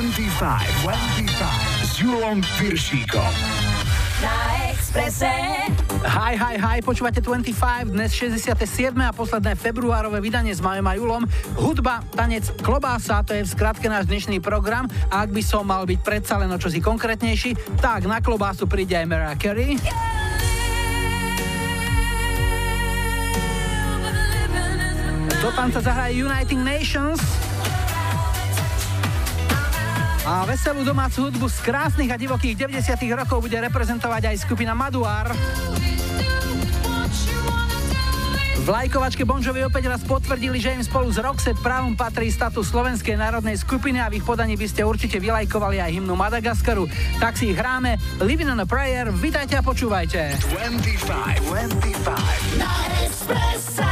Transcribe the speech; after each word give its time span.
25, 0.00 0.32
25 0.80 1.84
s 1.84 2.00
Julom 2.00 2.40
Piršíkom. 2.56 3.32
Na 4.24 4.32
Expresse. 4.72 5.28
Hi, 6.08 6.40
hi, 6.40 6.56
hi, 6.56 6.80
počúvate 6.80 7.20
25, 7.20 7.92
dnes 7.92 8.08
67. 8.16 8.96
a 8.96 9.12
posledné 9.12 9.52
februárové 9.60 10.24
vydanie 10.24 10.56
s 10.56 10.64
Majom 10.64 10.88
a 10.88 10.96
Julom. 10.96 11.22
Hudba, 11.52 12.00
tanec, 12.16 12.48
klobása, 12.64 13.20
to 13.28 13.36
je 13.36 13.44
v 13.44 13.52
skratke 13.52 13.92
náš 13.92 14.08
dnešný 14.08 14.40
program 14.40 14.88
a 15.12 15.20
ak 15.20 15.36
by 15.36 15.44
som 15.44 15.68
mal 15.68 15.84
byť 15.84 16.00
predsa 16.00 16.40
len 16.40 16.48
o 16.48 16.56
čosi 16.56 16.80
konkrétnejší, 16.80 17.84
tak 17.84 18.08
na 18.08 18.24
klobásu 18.24 18.64
príde 18.64 18.96
aj 18.96 19.04
Mariah 19.04 19.36
Carey. 19.36 19.76
Do 25.44 25.52
tanca 25.52 25.84
zahraje 25.84 26.16
Uniting 26.16 26.64
Nations. 26.64 27.49
A 30.30 30.46
veselú 30.46 30.86
domácu 30.86 31.26
hudbu 31.26 31.50
z 31.50 31.58
krásnych 31.58 32.06
a 32.06 32.14
divokých 32.14 32.54
90 32.70 33.02
rokov 33.18 33.42
bude 33.42 33.58
reprezentovať 33.58 34.30
aj 34.30 34.46
skupina 34.46 34.78
Maduar. 34.78 35.26
V 38.62 38.68
lajkovačke 38.70 39.26
Bon 39.26 39.42
Jovi 39.42 39.66
opäť 39.66 39.90
raz 39.90 40.06
potvrdili, 40.06 40.62
že 40.62 40.70
im 40.70 40.86
spolu 40.86 41.10
s 41.10 41.18
Roxette 41.18 41.58
právom 41.58 41.98
patrí 41.98 42.30
status 42.30 42.70
slovenskej 42.70 43.18
národnej 43.18 43.58
skupiny 43.58 43.98
a 43.98 44.06
v 44.06 44.22
ich 44.22 44.24
podaní 44.24 44.54
by 44.54 44.70
ste 44.70 44.86
určite 44.86 45.18
vylajkovali 45.18 45.82
aj 45.82 45.98
hymnu 45.98 46.14
Madagaskaru. 46.14 46.86
Tak 47.18 47.34
si 47.34 47.50
ich 47.50 47.58
hráme 47.58 47.98
Living 48.22 48.54
on 48.54 48.62
a 48.62 48.68
Prayer. 48.70 49.10
Vítajte 49.10 49.58
a 49.58 49.66
počúvajte. 49.66 50.38
25, 50.46 51.42
25. 51.50 52.62
Na. 52.62 53.89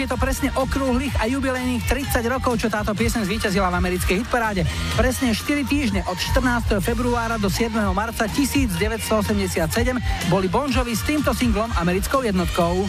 Je 0.00 0.08
to 0.08 0.16
presne 0.16 0.48
okrúhlych 0.56 1.12
a 1.20 1.28
jubilejných 1.28 1.84
30 1.84 2.24
rokov, 2.32 2.56
čo 2.56 2.72
táto 2.72 2.96
piesen 2.96 3.20
zvíťazila 3.20 3.68
v 3.68 3.84
americkej 3.84 4.24
hitparáde. 4.24 4.64
Presne 4.96 5.36
4 5.36 5.68
týždne 5.68 6.00
od 6.08 6.16
14. 6.16 6.80
februára 6.80 7.36
do 7.36 7.52
7. 7.52 7.68
marca 7.92 8.24
1987 8.24 9.60
boli 10.32 10.48
Bon 10.48 10.72
Jovi 10.72 10.96
s 10.96 11.04
týmto 11.04 11.36
singlom 11.36 11.68
americkou 11.76 12.24
jednotkou. 12.24 12.88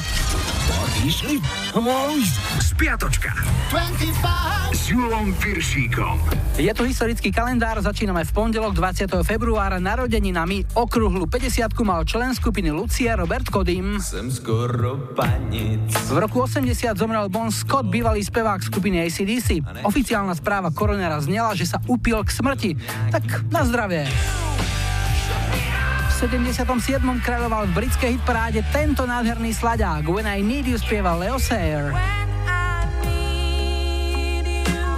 Spiatočka. 2.82 3.30
25 3.70 4.74
s 4.74 4.90
Julom 4.90 5.38
Piršíkom. 5.38 6.18
Je 6.58 6.74
tu 6.74 6.82
historický 6.90 7.30
kalendár, 7.30 7.78
začíname 7.78 8.26
v 8.26 8.32
pondelok 8.34 8.74
20. 8.74 9.22
februára 9.22 9.78
narodeninami. 9.78 10.66
Okrúhlu 10.74 11.30
50 11.30 11.78
mal 11.86 12.02
člen 12.10 12.34
skupiny 12.34 12.74
Lucie 12.74 13.14
Robert 13.14 13.46
Kodym. 13.54 14.02
Sem 14.02 14.34
skoro 14.34 14.98
panic. 15.14 15.94
V 16.10 16.18
roku 16.18 16.42
80 16.42 16.98
zomrel 16.98 17.30
Bon 17.30 17.54
Scott, 17.54 17.86
bývalý 17.86 18.26
spevák 18.26 18.66
skupiny 18.66 19.06
ACDC. 19.06 19.62
Oficiálna 19.86 20.34
správa 20.34 20.74
koronera 20.74 21.22
znela, 21.22 21.54
že 21.54 21.70
sa 21.70 21.78
upil 21.86 22.18
k 22.26 22.34
smrti. 22.34 22.72
Tak 23.14 23.46
na 23.54 23.62
zdravie. 23.62 24.10
V 26.10 26.14
77. 26.18 26.66
kráľoval 27.22 27.70
v 27.70 27.86
britskej 27.86 28.18
hitparáde 28.18 28.66
tento 28.74 29.06
nádherný 29.06 29.54
sladák. 29.54 30.02
When 30.10 30.26
I 30.26 30.42
Need 30.42 30.66
You 30.66 30.82
spieval 30.82 31.22
Leo 31.22 31.38
Sayer. 31.38 32.21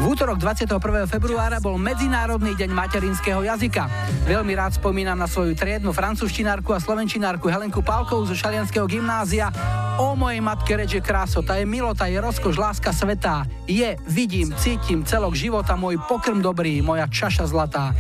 V 0.03 0.19
útorok 0.19 0.35
21. 0.35 0.83
februára 1.07 1.63
bol 1.63 1.79
Medzinárodný 1.79 2.59
deň 2.59 2.75
materinského 2.75 3.39
jazyka. 3.39 3.88
Veľmi 4.27 4.51
rád 4.51 4.75
spomínam 4.75 5.15
na 5.15 5.31
svoju 5.31 5.55
triednu 5.55 5.95
francúzštinárku 5.95 6.75
a 6.75 6.83
slovenčinárku 6.83 7.47
Helenku 7.47 7.79
Pálkovú 7.79 8.27
zo 8.27 8.35
Šalianského 8.35 8.83
gymnázia. 8.83 9.47
O 9.95 10.11
mojej 10.19 10.44
matke 10.44 10.75
reč 10.75 10.91
je 10.91 11.00
krásota, 11.00 11.55
je 11.55 11.63
milota, 11.63 12.11
je 12.11 12.19
rozkoš, 12.19 12.59
láska 12.59 12.91
svetá. 12.91 13.47
Je, 13.63 13.95
vidím, 14.11 14.51
cítim 14.59 15.07
celok 15.07 15.39
života, 15.39 15.79
môj 15.79 15.95
pokrm 16.03 16.44
dobrý, 16.44 16.83
moja 16.83 17.07
čaša 17.07 17.47
zlatá. 17.47 17.95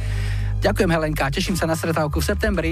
Ďakujem 0.59 0.91
Helenka, 0.91 1.31
teším 1.31 1.55
sa 1.55 1.71
na 1.71 1.79
stretávku 1.79 2.19
v 2.19 2.27
septembri. 2.27 2.71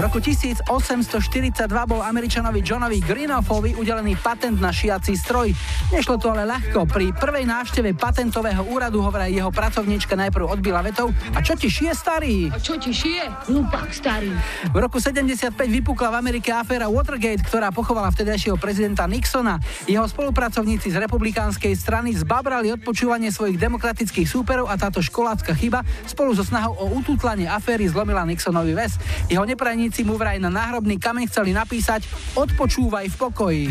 V 0.00 0.08
roku 0.08 0.16
1842 0.16 1.68
bol 1.84 2.00
Američanovi 2.00 2.64
Johnovi 2.64 3.04
Greenoffovi 3.04 3.76
udelený 3.76 4.16
patent 4.16 4.56
na 4.56 4.72
šiací 4.72 5.12
stroj. 5.12 5.52
Nešlo 5.92 6.16
to 6.16 6.32
ale 6.32 6.48
ľahko. 6.48 6.88
Pri 6.88 7.12
prvej 7.12 7.44
návšteve 7.44 7.92
patentového 7.92 8.64
úradu 8.64 9.04
ho 9.04 9.12
vraj 9.12 9.28
jeho 9.28 9.52
pracovníčka 9.52 10.16
najprv 10.16 10.56
odbila 10.56 10.80
vetou 10.80 11.12
A 11.36 11.44
čo 11.44 11.52
ti 11.52 11.68
šije 11.68 11.92
starý? 11.92 12.48
A 12.48 12.56
čo 12.56 12.80
ti 12.80 12.96
šije? 12.96 13.52
Lupak 13.52 13.92
starý. 13.92 14.32
V 14.72 14.76
roku 14.80 14.96
75 14.96 15.52
vypukla 15.68 16.16
v 16.16 16.16
Amerike 16.16 16.48
aféra 16.48 16.88
Watergate, 16.88 17.44
ktorá 17.44 17.68
pochovala 17.68 18.08
vtedajšieho 18.08 18.56
prezidenta 18.56 19.04
Nixona. 19.04 19.60
Jeho 19.84 20.08
spolupracovníci 20.08 20.88
z 20.88 20.96
republikánskej 20.96 21.76
strany 21.76 22.16
zbabrali 22.16 22.72
odpočúvanie 22.72 23.28
svojich 23.28 23.60
demokratických 23.60 24.24
súperov 24.24 24.72
a 24.72 24.80
táto 24.80 25.04
školácka 25.04 25.52
chyba 25.52 25.84
spolu 26.08 26.32
so 26.32 26.40
snahou 26.40 26.72
o 26.72 26.88
ututlanie 26.96 27.44
aféry 27.44 27.84
zlomila 27.84 28.24
Nixonovi 28.24 28.72
ves. 28.72 28.96
Jeho 29.28 29.44
neprajný 29.44 29.89
Pamätníci 29.90 30.06
mu 30.06 30.14
vraj 30.14 30.38
na 30.38 30.54
náhrobný 30.54 31.02
kameň 31.02 31.26
chceli 31.26 31.50
napísať 31.50 32.06
Odpočúvaj 32.38 33.10
v 33.10 33.16
pokoji. 33.18 33.64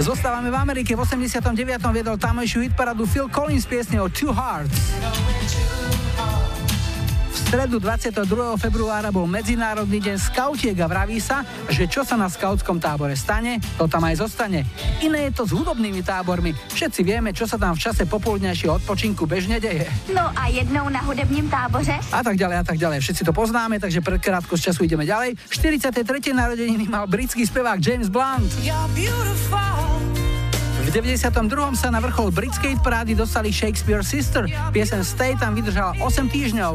Zostávame 0.00 0.48
v 0.48 0.56
Amerike. 0.56 0.96
V 0.96 1.04
89. 1.04 1.52
viedol 1.92 2.16
tamojšiu 2.16 2.64
hitparadu 2.64 3.04
Phil 3.04 3.28
Collins 3.28 3.68
piesne 3.68 4.00
o 4.00 4.08
Two 4.08 4.32
Hearts 4.32 4.96
stredu 7.34 7.82
22. 7.82 8.22
februára 8.56 9.10
bol 9.10 9.26
Medzinárodný 9.26 9.98
deň 9.98 10.16
skautiek 10.22 10.78
a 10.78 10.86
vraví 10.86 11.18
sa, 11.18 11.42
že 11.66 11.90
čo 11.90 12.06
sa 12.06 12.14
na 12.14 12.30
skautskom 12.30 12.78
tábore 12.78 13.18
stane, 13.18 13.58
to 13.74 13.90
tam 13.90 14.06
aj 14.06 14.22
zostane. 14.22 14.62
Iné 15.02 15.28
je 15.28 15.42
to 15.42 15.42
s 15.44 15.52
hudobnými 15.52 16.00
tábormi. 16.06 16.54
Všetci 16.72 17.02
vieme, 17.02 17.34
čo 17.34 17.50
sa 17.50 17.58
tam 17.58 17.74
v 17.74 17.82
čase 17.82 18.06
popoludnejšieho 18.06 18.78
odpočinku 18.78 19.26
bežne 19.26 19.58
deje. 19.58 19.90
No 20.14 20.30
a 20.32 20.46
jednou 20.48 20.86
na 20.86 21.02
hudebním 21.02 21.50
táboře. 21.50 21.98
A 22.14 22.22
tak 22.22 22.38
ďalej, 22.38 22.56
a 22.62 22.64
tak 22.64 22.78
ďalej. 22.78 23.02
Všetci 23.02 23.22
to 23.26 23.32
poznáme, 23.34 23.82
takže 23.82 24.00
pre 24.00 24.22
krátko 24.22 24.54
z 24.54 24.70
času 24.70 24.86
ideme 24.86 25.02
ďalej. 25.02 25.34
43. 25.50 26.00
narodeniny 26.32 26.86
mal 26.86 27.10
britský 27.10 27.42
spevák 27.44 27.82
James 27.82 28.08
Blunt. 28.08 28.48
V 30.84 30.92
92. 30.92 31.80
sa 31.80 31.88
na 31.88 31.96
vrchol 31.96 32.28
britskej 32.28 32.76
parády 32.84 33.16
dostali 33.16 33.48
Shakespeare 33.48 34.04
Sister. 34.04 34.44
Piesen 34.68 35.00
Stay 35.00 35.32
tam 35.32 35.56
vydržala 35.56 35.96
8 35.96 36.28
týždňov 36.28 36.74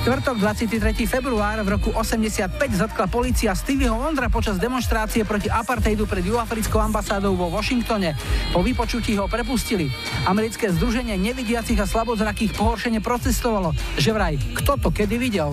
štvrtok 0.00 0.40
23. 0.40 0.96
február 1.04 1.60
v 1.60 1.76
roku 1.76 1.92
85 1.92 2.56
zatkla 2.72 3.04
policia 3.04 3.52
Stevieho 3.52 3.92
Wondra 4.00 4.32
počas 4.32 4.56
demonstrácie 4.56 5.28
proti 5.28 5.52
apartheidu 5.52 6.08
pred 6.08 6.24
juafrickou 6.24 6.80
ambasádou 6.80 7.36
vo 7.36 7.52
Washingtone. 7.52 8.16
Po 8.48 8.64
vypočutí 8.64 9.12
ho 9.20 9.28
prepustili. 9.28 9.92
Americké 10.24 10.72
združenie 10.72 11.20
nevidiacich 11.20 11.76
a 11.76 11.84
slabozrakých 11.84 12.56
pohoršene 12.56 13.04
protestovalo, 13.04 13.76
že 14.00 14.16
vraj, 14.16 14.40
kto 14.56 14.80
to 14.80 14.88
kedy 14.88 15.20
videl? 15.20 15.52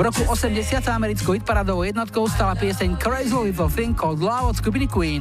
V 0.00 0.08
roku 0.08 0.24
80 0.24 0.80
sa 0.80 0.96
americkou 0.96 1.36
hitparadovou 1.36 1.84
jednotkou 1.84 2.24
stala 2.24 2.56
pieseň 2.56 2.96
Crazy 2.96 3.36
Little 3.36 3.68
Thing 3.68 3.92
Called 3.92 4.24
Love 4.24 4.48
od 4.48 4.56
skupiny 4.56 4.88
Queen. 4.88 5.20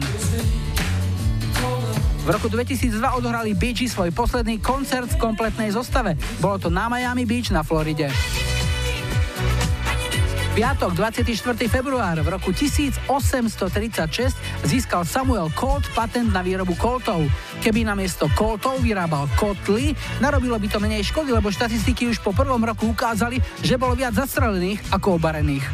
V 2.24 2.30
roku 2.32 2.48
2002 2.48 2.96
odohrali 3.20 3.52
Bee 3.52 3.76
svoj 3.76 4.16
posledný 4.16 4.56
koncert 4.64 5.12
v 5.12 5.20
kompletnej 5.20 5.76
zostave. 5.76 6.16
Bolo 6.40 6.64
to 6.64 6.72
na 6.72 6.88
Miami 6.88 7.28
Beach 7.28 7.52
na 7.52 7.60
Floride. 7.60 8.08
Piatok, 10.50 10.98
24. 10.98 11.30
február 11.70 12.18
v 12.26 12.28
roku 12.34 12.50
1836 12.50 14.34
získal 14.66 15.06
Samuel 15.06 15.54
Colt 15.54 15.86
patent 15.94 16.34
na 16.34 16.42
výrobu 16.42 16.74
koltov. 16.74 17.22
Keby 17.62 17.86
na 17.86 17.94
miesto 17.94 18.26
koltov 18.34 18.82
vyrábal 18.82 19.30
kotly, 19.38 19.94
narobilo 20.18 20.58
by 20.58 20.66
to 20.66 20.82
menej 20.82 21.06
škody, 21.06 21.30
lebo 21.30 21.54
štatistiky 21.54 22.10
už 22.10 22.26
po 22.26 22.34
prvom 22.34 22.66
roku 22.66 22.90
ukázali, 22.90 23.38
že 23.62 23.78
bolo 23.78 23.94
viac 23.94 24.18
zastrelených 24.18 24.82
ako 24.90 25.22
obarených. 25.22 25.66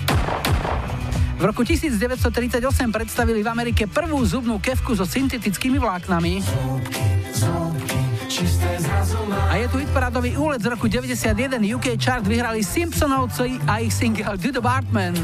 V 1.39 1.43
roku 1.43 1.63
1938 1.63 2.59
predstavili 2.91 3.43
v 3.43 3.49
Amerike 3.51 3.87
prvú 3.87 4.19
zubnú 4.27 4.59
kevku 4.59 4.91
so 4.91 5.07
syntetickými 5.07 5.79
vláknami. 5.79 6.43
A 9.47 9.55
je 9.55 9.67
tu 9.71 9.79
hitparádový 9.79 10.35
úlet 10.35 10.59
z 10.59 10.67
roku 10.67 10.91
91. 10.91 11.55
UK 11.55 11.95
chart 11.95 12.27
vyhrali 12.27 12.67
Simpsonovci 12.67 13.63
a 13.63 13.79
ich 13.79 13.95
single 13.95 14.35
Do 14.35 14.51
the 14.51 14.59
Bartman. 14.59 15.15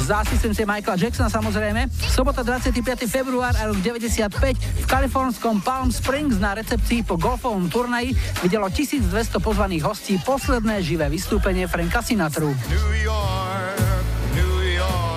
Za 0.00 0.24
asistencie 0.24 0.64
Michaela 0.64 0.96
Jacksona 0.96 1.28
samozrejme. 1.28 1.92
Sobota 1.92 2.40
25. 2.40 3.04
február 3.04 3.52
a 3.52 3.68
rok 3.68 3.76
95 3.84 4.56
v 4.56 4.84
kalifornskom 4.88 5.60
Palm 5.60 5.92
Springs 5.92 6.40
na 6.40 6.56
recepcii 6.56 7.04
po 7.04 7.20
golfovom 7.20 7.68
turnaji 7.68 8.16
videlo 8.40 8.72
1200 8.72 9.12
pozvaných 9.42 9.84
hostí 9.84 10.16
posledné 10.24 10.80
živé 10.80 11.12
vystúpenie 11.12 11.68
Franka 11.68 12.00
Sinatru. 12.00 12.54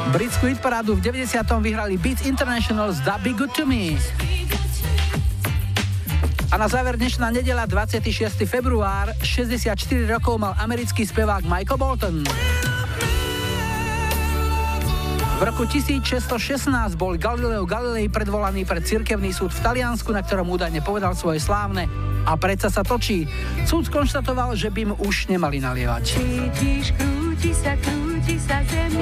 Britskú 0.09 0.51
hitparádu 0.51 0.97
v 0.97 1.23
90. 1.23 1.37
vyhrali 1.63 1.95
Beats 1.95 2.27
International 2.27 2.91
z 2.91 2.99
Da 3.07 3.15
Be 3.21 3.31
Good 3.31 3.55
To 3.55 3.63
Me. 3.63 3.95
A 6.49 6.57
na 6.57 6.65
záver 6.65 6.97
dnešná 6.97 7.29
nedela 7.29 7.69
26. 7.69 8.09
február 8.49 9.13
64 9.21 9.77
rokov 10.09 10.41
mal 10.41 10.57
americký 10.57 11.05
spevák 11.05 11.45
Michael 11.45 11.77
Bolton. 11.77 12.15
V 15.37 15.41
roku 15.45 15.69
1616 15.69 16.97
bol 16.97 17.21
Galileo 17.21 17.69
Galilei 17.69 18.09
predvolaný 18.09 18.65
pred 18.65 18.81
cirkevný 18.81 19.29
súd 19.29 19.53
v 19.53 19.61
Taliansku, 19.61 20.09
na 20.09 20.25
ktorom 20.25 20.49
údajne 20.49 20.81
povedal 20.81 21.13
svoje 21.13 21.37
slávne 21.37 21.85
a 22.25 22.33
predsa 22.33 22.73
sa 22.73 22.81
točí. 22.81 23.29
Súd 23.69 23.85
skonštatoval, 23.85 24.57
že 24.57 24.73
by 24.73 24.89
mu 24.89 24.95
už 25.05 25.29
nemali 25.29 25.61
nalievať. 25.61 26.17
Cítiš, 26.17 26.97
krúti 26.97 27.53
sa, 27.53 27.77
krúti 27.77 28.08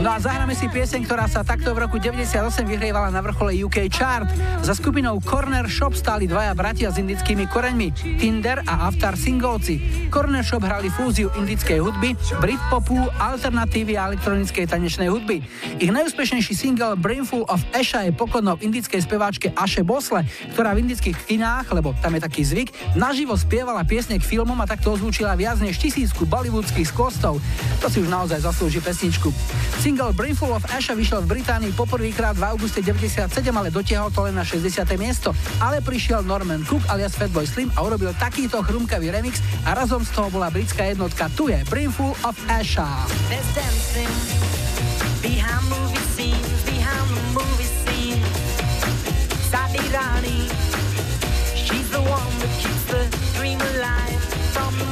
No 0.08 0.16
a 0.16 0.24
zahráme 0.24 0.56
si 0.56 0.72
pieseň, 0.72 1.04
ktorá 1.04 1.28
sa 1.28 1.44
takto 1.44 1.76
v 1.76 1.84
roku 1.84 2.00
98 2.00 2.64
vyhrievala 2.64 3.12
na 3.12 3.20
vrchole 3.20 3.60
UK 3.60 3.92
Chart. 3.92 4.24
Za 4.64 4.72
skupinou 4.72 5.20
Corner 5.20 5.68
Shop 5.68 5.92
stáli 5.92 6.32
dvaja 6.32 6.56
bratia 6.56 6.88
s 6.88 6.96
indickými 6.96 7.44
koreňmi, 7.44 8.16
Tinder 8.16 8.64
a 8.64 8.88
Aftar 8.88 9.20
Singolci. 9.20 10.08
Corner 10.08 10.48
Shop 10.48 10.64
hrali 10.64 10.88
fúziu 10.88 11.28
indickej 11.36 11.84
hudby, 11.84 12.16
Britpopu, 12.40 12.96
alternatívy 13.20 14.00
a 14.00 14.16
elektronickej 14.16 14.72
tanečnej 14.72 15.12
hudby. 15.12 15.44
Ich 15.84 15.92
najúspešnejší 15.92 16.56
single 16.56 16.96
Brainful 16.96 17.44
of 17.52 17.60
Asha 17.76 18.08
je 18.08 18.16
poklonnou 18.16 18.56
indickej 18.64 19.04
speváčke 19.04 19.52
Ashe 19.60 19.84
Bosle, 19.84 20.24
ktorá 20.56 20.72
v 20.72 20.88
indických 20.88 21.20
kinách, 21.28 21.68
lebo 21.76 21.92
tam 22.00 22.16
je 22.16 22.24
taký 22.24 22.48
zvyk, 22.48 22.96
naživo 22.96 23.36
spievala 23.36 23.84
piesne 23.84 24.22
k 24.22 24.24
filmom 24.24 24.56
a 24.62 24.70
takto 24.70 24.96
ozvučila 24.96 25.36
viac 25.36 25.60
než 25.60 25.76
tisícku 25.84 26.24
bollywoodských 26.30 26.88
skvostov. 26.88 27.44
To 27.84 27.88
si 27.92 28.00
už 28.00 28.08
naozaj 28.08 28.46
zaslúži 28.46 28.80
pesničku 28.80 29.17
pesničku. 29.18 29.34
Single 29.82 30.14
Brainful 30.14 30.54
of 30.54 30.66
Asha 30.74 30.94
vyšiel 30.94 31.22
v 31.26 31.38
Británii 31.38 31.72
poprvýkrát 31.74 32.38
v 32.38 32.44
auguste 32.54 32.82
97, 32.82 33.30
ale 33.54 33.70
dotiahol 33.74 34.14
to 34.14 34.26
len 34.26 34.36
na 34.38 34.46
60. 34.46 34.86
miesto. 34.98 35.34
Ale 35.62 35.82
prišiel 35.82 36.22
Norman 36.26 36.66
Cook 36.66 36.86
alias 36.90 37.18
Fatboy 37.18 37.46
Slim 37.50 37.70
a 37.78 37.82
urobil 37.82 38.14
takýto 38.18 38.62
chrumkavý 38.62 39.10
remix 39.10 39.42
a 39.66 39.74
razom 39.74 40.06
z 40.06 40.12
toho 40.14 40.30
bola 40.30 40.50
britská 40.50 40.86
jednotka. 40.94 41.30
Tu 41.34 41.50
je 41.50 41.60
Brainful 41.70 42.14
of 42.26 42.36
Asha. 42.50 42.90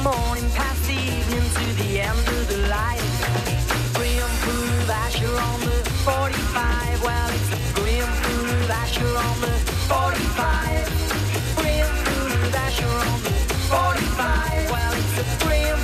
Morning 0.06 0.48
past 0.54 0.88
evening 0.88 1.50
to 1.50 1.82
the 1.82 1.98
end 1.98 2.28
of 2.28 2.48
the 2.48 2.58
light. 2.68 3.65
On 5.36 5.60
the 5.60 5.84
45. 6.04 7.02
Well, 7.02 7.30
it's 7.30 7.50
a 7.52 7.58
grim 7.74 8.08
on 9.16 9.40
the 9.40 9.52
45. 9.86 10.88
Grim 11.56 11.90
on 12.22 13.22
the 13.22 13.32
45. 13.68 14.70
Well, 14.70 14.92
it's 14.94 15.16
a 15.18 15.24
grim 15.44 15.80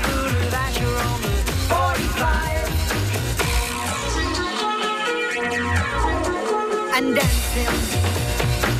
on 1.04 1.20
the 1.22 1.32
45. 1.68 2.66
And 6.96 7.06
dancing 7.14 7.76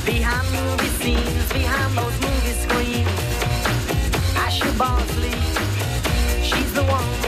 behind 0.07 0.47
movie 0.53 0.93
scenes, 1.01 1.47
behind 1.53 1.91
those 1.99 2.19
movie 2.21 2.57
screens. 2.65 3.23
She's 6.43 6.73
the 6.75 6.83
one 6.85 7.22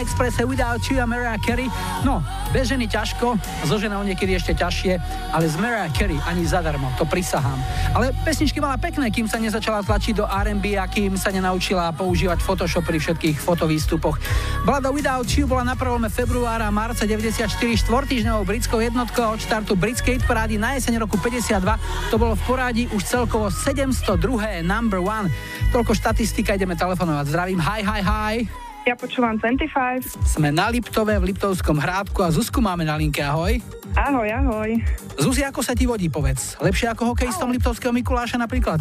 na 0.00 0.08
Expresse 0.08 0.48
Without 0.48 0.80
You 0.88 0.96
a 0.96 1.04
Mariah 1.04 1.36
Carey. 1.44 1.68
No, 2.08 2.24
bez 2.56 2.72
ženy 2.72 2.88
ťažko, 2.88 3.36
zo 3.68 3.76
ženou 3.76 4.00
niekedy 4.00 4.32
ešte 4.32 4.56
ťažšie, 4.56 4.96
ale 5.28 5.44
z 5.44 5.60
Mariah 5.60 5.92
Carey 5.92 6.16
ani 6.24 6.48
zadarmo, 6.48 6.88
to 6.96 7.04
prisahám. 7.04 7.60
Ale 7.92 8.16
pesničky 8.24 8.64
mala 8.64 8.80
pekné, 8.80 9.12
kým 9.12 9.28
sa 9.28 9.36
nezačala 9.36 9.84
tlačiť 9.84 10.16
do 10.16 10.24
R&B 10.24 10.80
a 10.80 10.88
kým 10.88 11.20
sa 11.20 11.28
nenaučila 11.28 11.92
používať 11.92 12.40
Photoshop 12.40 12.88
pri 12.88 12.96
všetkých 12.96 13.36
fotovýstupoch. 13.44 14.16
Balada 14.64 14.88
Without 14.88 15.28
You 15.36 15.44
bola 15.44 15.68
na 15.68 15.76
prvome 15.76 16.08
februára 16.08 16.64
a 16.64 16.72
marca 16.72 17.04
94 17.04 17.60
štvortýždňovou 17.60 18.48
britskou 18.48 18.80
jednotkou 18.80 19.36
od 19.36 19.40
štartu 19.44 19.76
britskej 19.76 20.24
parády 20.24 20.56
na 20.56 20.80
jeseň 20.80 21.04
roku 21.04 21.20
52. 21.20 21.60
To 22.08 22.16
bolo 22.16 22.40
v 22.40 22.42
poradí 22.48 22.88
už 22.96 23.04
celkovo 23.04 23.52
702. 23.52 24.64
number 24.64 25.04
one. 25.04 25.28
Toľko 25.76 25.92
štatistika, 25.92 26.56
ideme 26.56 26.72
telefonovať. 26.72 27.24
Zdravím, 27.28 27.60
hi, 27.60 27.84
hi, 27.84 28.00
hi. 28.00 28.59
Ja 28.88 28.96
počúvam 28.96 29.36
25. 29.36 30.24
Sme 30.24 30.48
na 30.48 30.72
Liptove 30.72 31.12
v 31.20 31.28
Liptovskom 31.28 31.76
hrádku 31.76 32.24
a 32.24 32.32
Zuzku 32.32 32.64
máme 32.64 32.88
na 32.88 32.96
linke, 32.96 33.20
ahoj. 33.20 33.60
Ahoj, 33.92 34.24
ahoj. 34.24 34.72
Zuzi, 35.20 35.44
ako 35.44 35.60
sa 35.60 35.76
ti 35.76 35.84
vodí, 35.84 36.08
povedz? 36.08 36.56
Lepšie 36.64 36.88
ako 36.88 37.12
hokejistom 37.12 37.52
Liptovského 37.52 37.92
Mikuláša 37.92 38.40
napríklad? 38.40 38.80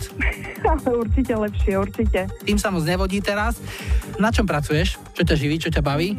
určite 1.03 1.35
lepšie, 1.35 1.73
určite. 1.75 2.19
Tým 2.47 2.55
sa 2.55 2.71
moc 2.71 2.87
nevodí 2.87 3.19
teraz. 3.19 3.59
Na 4.15 4.31
čom 4.31 4.47
pracuješ? 4.47 4.95
Čo 5.19 5.27
ťa 5.27 5.35
živí, 5.35 5.59
čo 5.59 5.67
ťa 5.67 5.83
baví? 5.83 6.15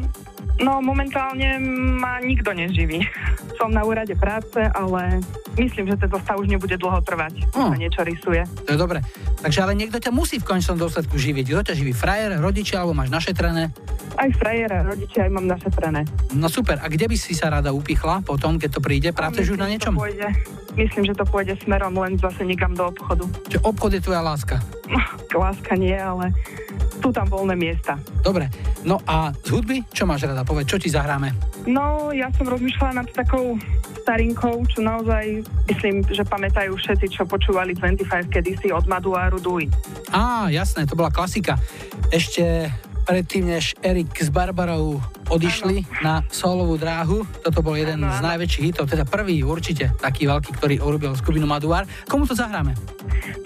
No 0.61 0.77
momentálne 0.77 1.57
ma 1.97 2.21
nikto 2.21 2.53
neživí. 2.53 3.01
Som 3.57 3.73
na 3.73 3.81
úrade 3.81 4.13
práce, 4.13 4.61
ale 4.77 5.25
myslím, 5.57 5.89
že 5.89 6.05
tento 6.05 6.21
stav 6.21 6.37
už 6.37 6.53
nebude 6.53 6.77
dlho 6.77 7.01
trvať. 7.01 7.49
Sa 7.49 7.73
niečo 7.73 8.05
rysuje. 8.05 8.45
To 8.69 8.69
je 8.73 8.77
dobre. 8.77 9.01
Takže 9.41 9.59
ale 9.65 9.73
niekto 9.73 9.97
ťa 9.97 10.13
musí 10.13 10.37
v 10.37 10.45
končnom 10.45 10.77
dôsledku 10.77 11.17
živiť. 11.17 11.45
Kto 11.49 11.73
ťa 11.73 11.75
živí? 11.75 11.97
Frajer, 11.97 12.37
rodičia 12.37 12.85
alebo 12.85 12.93
máš 12.93 13.09
našetrené? 13.09 13.73
Aj 14.13 14.29
frajera, 14.37 14.85
rodičia, 14.85 15.25
aj 15.25 15.31
mám 15.33 15.49
našetrené. 15.49 16.05
No 16.37 16.45
super. 16.45 16.77
A 16.77 16.85
kde 16.85 17.09
by 17.09 17.17
si 17.17 17.33
sa 17.33 17.49
rada 17.49 17.73
upichla 17.73 18.21
potom, 18.21 18.61
keď 18.61 18.77
to 18.77 18.81
príde? 18.85 19.09
Pracuješ 19.09 19.57
už 19.57 19.59
na 19.59 19.71
niečom? 19.71 19.97
Pôjde, 19.97 20.29
myslím, 20.77 21.09
že 21.09 21.17
to 21.17 21.25
pôjde 21.25 21.57
smerom 21.65 21.97
len 21.97 22.21
zase 22.21 22.45
nikam 22.45 22.77
do 22.77 22.85
obchodu. 22.85 23.25
Čiže 23.49 23.65
obchod 23.65 23.97
je 23.97 24.01
tvoja 24.05 24.21
láska? 24.21 24.61
láska 25.41 25.73
nie, 25.73 25.95
ale 25.95 26.29
sú 27.01 27.09
tam 27.09 27.27
voľné 27.27 27.57
miesta. 27.57 27.97
Dobre, 28.21 28.47
no 28.85 29.01
a 29.09 29.33
z 29.33 29.49
hudby, 29.49 29.81
čo 29.89 30.05
máš 30.05 30.29
rada? 30.29 30.45
Povedz, 30.45 30.69
čo 30.69 30.77
ti 30.77 30.87
zahráme? 30.87 31.33
No, 31.65 32.13
ja 32.13 32.29
som 32.37 32.45
rozmýšľala 32.45 33.01
nad 33.01 33.07
takou 33.09 33.57
starinkou, 34.01 34.65
čo 34.69 34.81
naozaj 34.81 35.45
myslím, 35.69 36.01
že 36.09 36.25
pamätajú 36.25 36.73
všetci, 36.73 37.07
čo 37.13 37.23
počúvali 37.25 37.77
25 37.77 38.33
kedysi 38.33 38.73
od 38.73 38.85
Maduáru 38.89 39.37
Dui. 39.37 39.69
Á, 40.09 40.49
jasné, 40.49 40.89
to 40.89 40.97
bola 40.97 41.13
klasika. 41.13 41.57
Ešte 42.09 42.69
predtým, 43.03 43.49
než 43.49 43.75
Erik 43.81 44.13
s 44.15 44.29
Barbarou 44.29 45.01
odišli 45.31 45.83
ano. 45.83 45.99
na 46.03 46.13
solovú 46.29 46.75
dráhu. 46.75 47.23
Toto 47.41 47.63
bol 47.63 47.79
jeden 47.79 48.03
ano, 48.03 48.13
z 48.13 48.19
najväčších 48.21 48.65
hitov, 48.71 48.89
teda 48.89 49.07
prvý 49.07 49.41
určite 49.41 49.95
taký 49.99 50.27
veľký, 50.27 50.51
ktorý 50.57 50.75
urobil 50.83 51.15
skupinu 51.15 51.47
Maduár. 51.47 51.87
Komu 52.05 52.27
to 52.27 52.35
zahráme? 52.35 52.75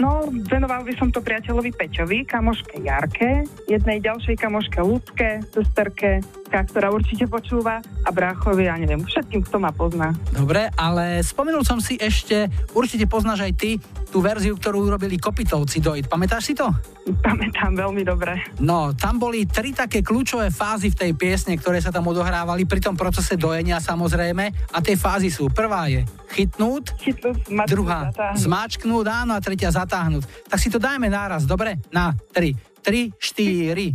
No, 0.02 0.28
venoval 0.50 0.84
by 0.84 0.94
som 1.00 1.12
to 1.14 1.24
priateľovi 1.24 1.72
Peťovi, 1.72 2.28
kamoške 2.28 2.84
Jarke, 2.84 3.48
jednej 3.70 4.04
ďalšej 4.04 4.36
kamoške 4.40 4.80
Ľudke, 4.82 5.30
sesterke, 5.52 6.20
ktorá 6.50 6.92
určite 6.92 7.28
počúva 7.28 7.84
a 7.84 8.10
bráchovi, 8.12 8.68
ja 8.68 8.80
neviem, 8.80 9.04
všetkým, 9.04 9.44
kto 9.44 9.60
ma 9.60 9.76
pozná. 9.76 10.16
Dobre, 10.32 10.72
ale 10.80 11.20
spomenul 11.20 11.68
som 11.68 11.84
si 11.84 12.00
ešte, 12.00 12.48
určite 12.72 13.08
poznáš 13.08 13.48
aj 13.48 13.54
ty 13.60 13.72
tú 14.16 14.24
verziu, 14.24 14.56
ktorú 14.56 14.88
urobili 14.88 15.20
Kopitovci 15.20 15.84
Dojit. 15.84 16.08
Pamätáš 16.08 16.48
si 16.48 16.54
to? 16.56 16.72
Pamätám 17.20 17.76
veľmi 17.76 18.00
dobre. 18.08 18.40
No, 18.64 18.96
tam 18.96 19.20
boli 19.20 19.44
tri 19.44 19.76
také 19.76 20.00
kľúčové 20.00 20.56
fázy 20.56 20.88
v 20.88 20.96
tej 20.96 21.12
piesne, 21.20 21.60
ktoré 21.60 21.84
sa 21.84 21.92
tam 21.92 22.08
odohrávali 22.08 22.64
pri 22.64 22.80
tom 22.80 22.96
procese 22.96 23.36
dojenia 23.36 23.84
samozrejme. 23.84 24.72
A 24.72 24.80
tie 24.80 24.96
fázy 24.96 25.28
sú, 25.28 25.52
prvá 25.52 25.92
je 25.92 26.08
chytnúť, 26.32 26.96
chytnúť 26.96 27.68
druhá 27.68 28.08
zatáhnuť. 28.16 28.40
zmačknúť, 28.40 29.06
áno, 29.12 29.36
a 29.36 29.44
tretia 29.44 29.68
zatáhnuť. 29.76 30.48
Tak 30.48 30.60
si 30.64 30.72
to 30.72 30.80
dajme 30.80 31.12
náraz, 31.12 31.44
dobre? 31.44 31.84
Na 31.92 32.16
tri, 32.32 32.56
tri, 32.80 33.12
štyri. 33.20 33.92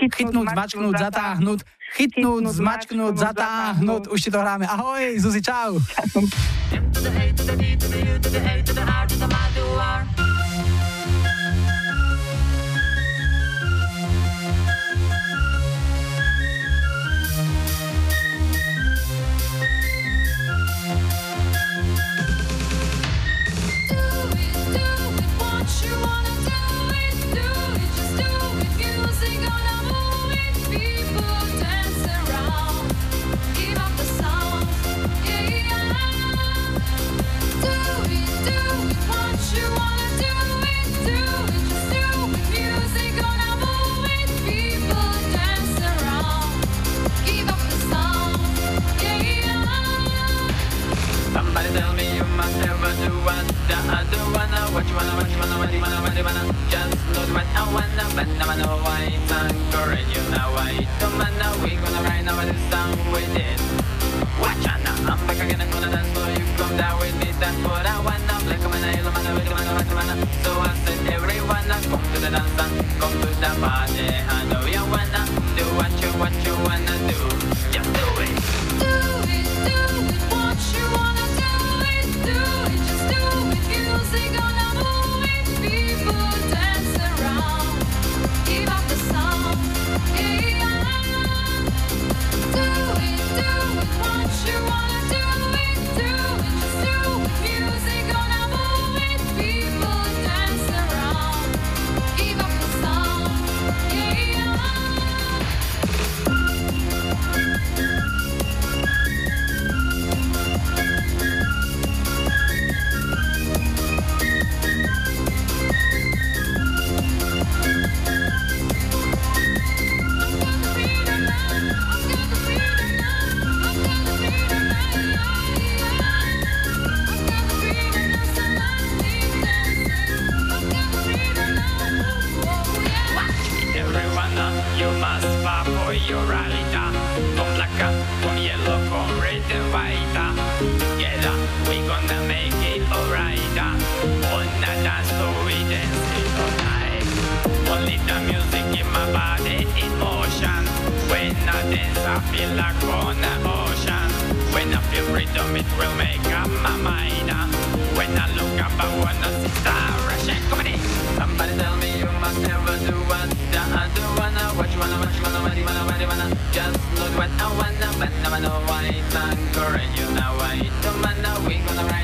Chytnúť, 0.00 0.16
chytnúť 0.16 0.46
zmačknúť, 0.56 0.94
zatáhnuť. 0.96 1.60
Chytnúť, 1.92 2.42
zmačknúť, 2.56 3.14
zatáhnuť. 3.20 4.02
Už 4.08 4.18
ti 4.24 4.30
to 4.32 4.38
hráme. 4.40 4.64
Ahoj, 4.64 5.20
Zuzi, 5.20 5.44
čau. 5.44 5.76
What 54.72 54.86
you 54.88 54.94
wanna, 54.94 55.14
what 55.16 55.30
you 55.30 55.38
wanna, 55.38 55.58
what 55.58 55.72
you 55.72 55.80
wanna, 55.80 55.98
what 56.02 56.16
you 56.16 56.24
wanna. 56.24 56.42
Just 56.70 56.94
know 57.10 57.26
what 57.34 57.46
I 57.58 57.62
wanna, 57.74 58.04
but 58.14 58.28
now 58.38 58.50
I 58.50 58.56
know 58.56 58.78
why 58.86 59.10
it's 59.10 59.32
anchoring 59.32 60.08
you 60.14 60.22
now. 60.30 60.54
I 60.54 60.86
don't 61.00 61.18
know 61.18 61.52
we 61.62 61.74
gonna 61.74 62.02
write 62.06 62.24
now 62.24 62.38
this 62.44 62.62
song 62.70 62.94
with 63.10 63.34
it. 63.34 63.58
Watch 64.38 64.66
out 64.70 64.80
now, 64.86 65.14
I'm 65.14 65.26
back 65.26 65.40
again, 65.42 65.60
I'm 65.60 65.70
gonna 65.70 65.90
dance, 65.90 66.14
so 66.14 66.22
you 66.28 66.44
come 66.56 66.76
down 66.76 67.00
with 67.00 67.16
me. 67.18 67.32
That's 67.40 67.58
what 67.66 67.86
I 67.86 67.98
wanna. 67.98 68.34
Black 68.46 68.62
man, 68.70 69.04
love 69.04 69.14
man, 69.14 69.34
wanna, 69.50 69.74
what 69.74 69.88
you 69.90 69.96
wanna. 69.98 70.14
So 70.44 70.50
I 70.54 70.74
said 70.86 71.06
everyone, 71.18 71.66
come 71.90 72.04
to 72.14 72.18
the 72.20 72.30
dance, 72.30 72.98
come 72.98 73.14
to 73.20 73.26
the 73.26 73.50
party. 73.60 73.79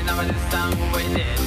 Gonna 0.07 0.19
write 0.19 0.27
now 0.27 0.69
this 0.71 1.37
song 1.41 1.46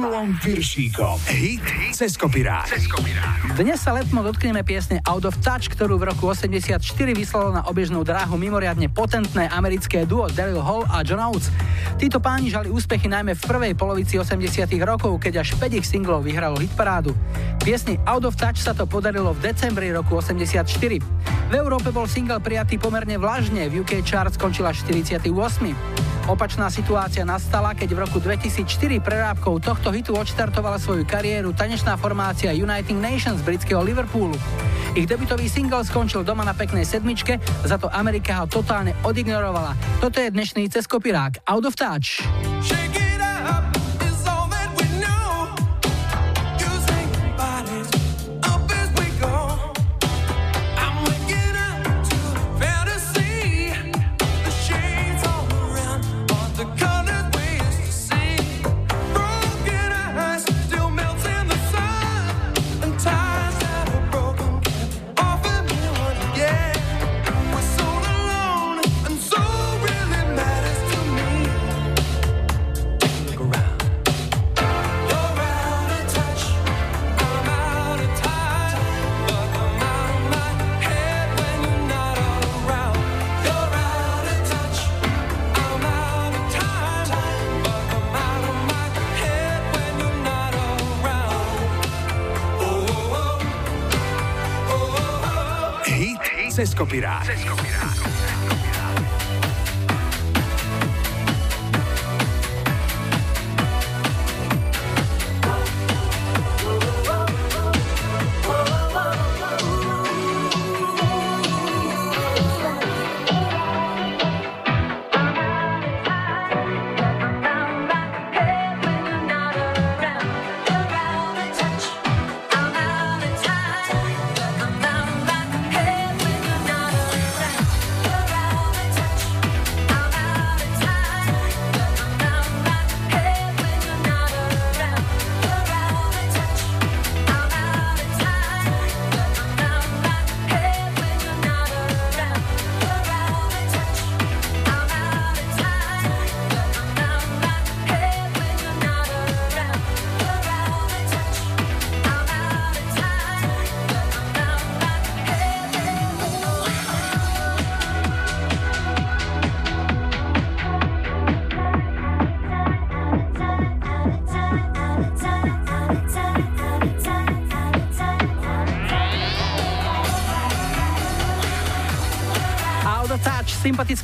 Julom 0.00 0.32
Piršíkom. 0.40 1.20
Hit 1.28 1.60
cez 1.92 2.16
kopirát. 2.16 2.64
Dnes 3.52 3.76
sa 3.84 3.92
letmo 3.92 4.24
dotkneme 4.24 4.64
piesne 4.64 4.96
Out 5.04 5.28
of 5.28 5.36
Touch, 5.44 5.68
ktorú 5.68 6.00
v 6.00 6.08
roku 6.08 6.24
84 6.24 6.80
vyslalo 7.12 7.52
na 7.52 7.68
obežnú 7.68 8.00
dráhu 8.00 8.40
mimoriadne 8.40 8.88
potentné 8.88 9.52
americké 9.52 10.08
duo 10.08 10.24
Daryl 10.32 10.64
Hall 10.64 10.88
a 10.88 11.04
John 11.04 11.20
Oates. 11.20 11.52
Títo 12.00 12.16
páni 12.16 12.48
žali 12.48 12.72
úspechy 12.72 13.12
najmä 13.12 13.36
v 13.36 13.42
prvej 13.44 13.72
polovici 13.76 14.16
80 14.16 14.72
rokov, 14.88 15.20
keď 15.20 15.44
až 15.44 15.52
5 15.60 15.68
ich 15.68 15.84
singlov 15.84 16.24
vyhralo 16.24 16.56
hitparádu. 16.56 17.12
Piesni 17.60 18.00
Out 18.08 18.24
of 18.24 18.40
Touch 18.40 18.56
sa 18.56 18.72
to 18.72 18.88
podarilo 18.88 19.36
v 19.36 19.52
decembri 19.52 19.92
roku 19.92 20.16
84. 20.16 20.64
V 21.52 21.52
Európe 21.52 21.92
bol 21.92 22.08
single 22.08 22.40
prijatý 22.40 22.80
pomerne 22.80 23.20
vlažne, 23.20 23.68
v 23.68 23.84
UK 23.84 24.00
chart 24.00 24.32
skončil 24.32 24.64
až 24.64 24.80
48. 24.88 25.28
Opačná 26.30 26.70
situácia 26.70 27.26
nastala, 27.26 27.74
keď 27.74 27.90
v 27.90 27.98
roku 28.06 28.22
2004 28.22 29.02
prerábkou 29.02 29.58
tohto 29.58 29.90
hitu 29.90 30.14
odštartovala 30.14 30.78
svoju 30.78 31.02
kariéru 31.02 31.50
tanečná 31.50 31.98
formácia 31.98 32.54
United 32.54 32.94
Nations 32.94 33.42
britského 33.42 33.82
Liverpoolu. 33.82 34.38
Ich 34.94 35.10
debutový 35.10 35.50
single 35.50 35.82
skončil 35.82 36.22
doma 36.22 36.46
na 36.46 36.54
peknej 36.54 36.86
sedmičke, 36.86 37.42
za 37.66 37.82
to 37.82 37.90
Amerika 37.90 38.38
ho 38.38 38.46
totálne 38.46 38.94
odignorovala. 39.02 39.74
Toto 39.98 40.22
je 40.22 40.30
dnešný 40.30 40.70
ceskopirák 40.70 41.42
Out 41.50 41.66
of 41.66 41.74
Touch. 41.74 42.22
Hit 42.62 42.89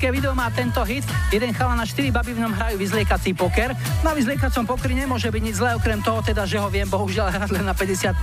sympatické 0.07 0.23
video 0.23 0.39
má 0.39 0.47
tento 0.55 0.79
hit. 0.87 1.03
Jeden 1.35 1.51
chala 1.51 1.75
na 1.75 1.83
4 1.83 2.15
baby 2.15 2.39
v 2.39 2.47
ňom 2.47 2.55
hrajú 2.55 2.77
vyzliekací 2.79 3.35
poker. 3.35 3.75
Na 4.07 4.15
vyzliekacom 4.15 4.63
pokeri 4.63 4.95
nemôže 4.95 5.27
byť 5.27 5.43
nič 5.43 5.59
zlé, 5.59 5.75
okrem 5.75 5.99
toho 5.99 6.23
teda, 6.23 6.47
že 6.47 6.63
ho 6.63 6.71
viem 6.71 6.87
bohužiaľ 6.87 7.35
hrať 7.35 7.51
len 7.59 7.67
na 7.67 7.75
50%. 7.75 8.15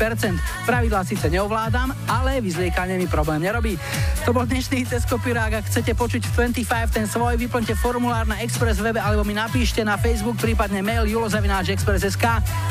Pravidlá 0.63 1.03
síce 1.03 1.27
neovládam, 1.27 1.91
ale 2.07 2.39
vyzliekanie 2.39 2.95
mi 2.95 3.03
problém 3.11 3.43
nerobí. 3.43 3.75
To 4.23 4.31
bol 4.31 4.47
dnešný 4.47 4.87
cez 4.87 5.03
kopirák. 5.03 5.59
Ak 5.59 5.65
chcete 5.67 5.91
počuť 5.91 6.23
v 6.31 6.55
25 6.63 6.95
ten 6.95 7.03
svoj, 7.03 7.35
vyplňte 7.35 7.75
formulár 7.75 8.31
na 8.31 8.39
Express 8.39 8.79
webe 8.79 9.03
alebo 9.03 9.27
mi 9.27 9.35
napíšte 9.35 9.83
na 9.83 9.99
Facebook, 9.99 10.39
prípadne 10.39 10.79
mail 10.79 11.03
julozavináčexpress.sk. 11.11 12.25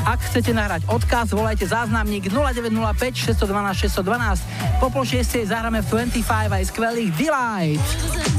Ak 0.08 0.18
chcete 0.32 0.56
nahrať 0.56 0.88
odkaz, 0.88 1.36
volajte 1.36 1.68
záznamník 1.68 2.32
0905 2.32 3.36
612 3.36 3.92
612. 3.92 4.80
Po 4.80 4.88
pol 4.88 5.04
šiestej 5.04 5.52
zahráme 5.52 5.84
v 5.84 6.08
25 6.08 6.48
aj 6.48 6.64
skvelých 6.72 7.12
Delight. 7.20 8.31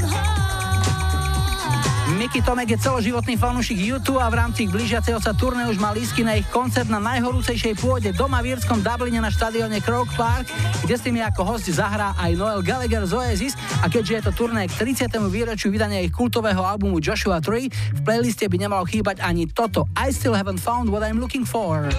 Miky 2.24 2.40
Tomek 2.40 2.72
je 2.72 2.80
celoživotný 2.80 3.36
fanúšik 3.36 3.76
YouTube 3.76 4.16
a 4.16 4.32
v 4.32 4.40
rámci 4.40 4.64
ich 4.64 4.72
blížiaceho 4.72 5.20
sa 5.20 5.36
turné 5.36 5.68
už 5.68 5.76
mal 5.76 5.92
lísky 5.92 6.24
na 6.24 6.32
ich 6.32 6.48
koncert 6.48 6.88
na 6.88 6.96
najhorúcejšej 6.96 7.76
pôde 7.76 8.16
doma 8.16 8.40
v 8.40 8.56
írskom 8.56 8.80
Dubline 8.80 9.20
na 9.20 9.28
štadióne 9.28 9.84
Croke 9.84 10.08
Park, 10.16 10.48
kde 10.88 10.94
s 10.96 11.04
nimi 11.04 11.20
ako 11.20 11.44
host 11.44 11.68
zahrá 11.68 12.16
aj 12.16 12.32
Noel 12.32 12.64
Gallagher 12.64 13.04
z 13.04 13.12
Oasis 13.12 13.52
a 13.84 13.92
keďže 13.92 14.12
je 14.16 14.22
to 14.24 14.32
turné 14.40 14.64
k 14.64 14.72
30. 14.72 15.12
výročiu 15.28 15.68
vydania 15.68 16.00
ich 16.00 16.16
kultového 16.16 16.64
albumu 16.64 16.96
Joshua 16.96 17.44
3, 17.44 17.68
v 17.68 18.00
playliste 18.00 18.48
by 18.48 18.56
nemalo 18.56 18.88
chýbať 18.88 19.20
ani 19.20 19.44
toto 19.44 19.84
I 19.92 20.08
still 20.08 20.32
haven't 20.32 20.64
found 20.64 20.88
what 20.88 21.04
I'm 21.04 21.20
looking 21.20 21.44
for. 21.44 21.92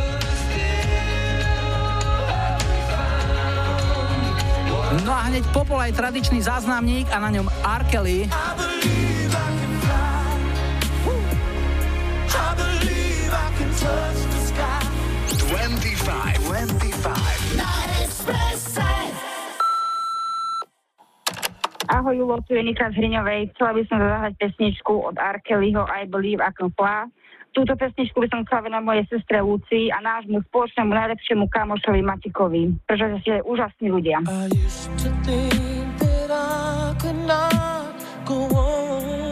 No 5.05 5.11
a 5.13 5.21
hneď 5.29 5.45
popol 5.53 5.77
aj 5.77 5.93
tradičný 5.93 6.41
záznamník 6.41 7.13
a 7.13 7.21
na 7.21 7.29
ňom 7.29 7.45
R. 7.61 7.83
Kelly. 7.93 8.25
Ahoj, 21.95 22.17
Julo, 22.17 22.37
tu 22.43 22.53
je 22.53 22.63
Nika 22.65 22.91
z 22.91 22.97
Hriňovej. 22.97 23.55
Chcela 23.55 23.71
by 23.71 23.81
som 23.87 23.97
zahrať 24.03 24.33
pesničku 24.35 24.93
od 25.09 25.15
Arkelyho 25.15 25.87
I 25.87 26.03
Believe 26.09 26.43
I 26.43 26.51
Can 26.51 26.73
Fly. 26.75 27.07
Túto 27.55 27.71
pesničku 27.79 28.19
by 28.19 28.27
som 28.27 28.43
chcela 28.43 28.67
venovať 28.67 28.83
mojej 28.83 29.05
sestre 29.07 29.39
Lucii 29.39 29.87
a 29.95 30.03
nášmu 30.03 30.43
spoločnému 30.51 30.91
najlepšiemu 30.91 31.47
kamošovi 31.47 32.01
Matikovi, 32.03 32.75
pretože 32.83 33.15
ste 33.23 33.33
úžasní 33.47 33.87
ľudia. 33.87 34.19
I 34.27 34.51
used 34.51 34.91
to 35.01 35.09
think 35.23 35.87
that 36.03 36.29
I 36.35 36.91
could 36.99 37.21
not 37.23 37.95
go 38.27 38.43
on. 38.51 39.24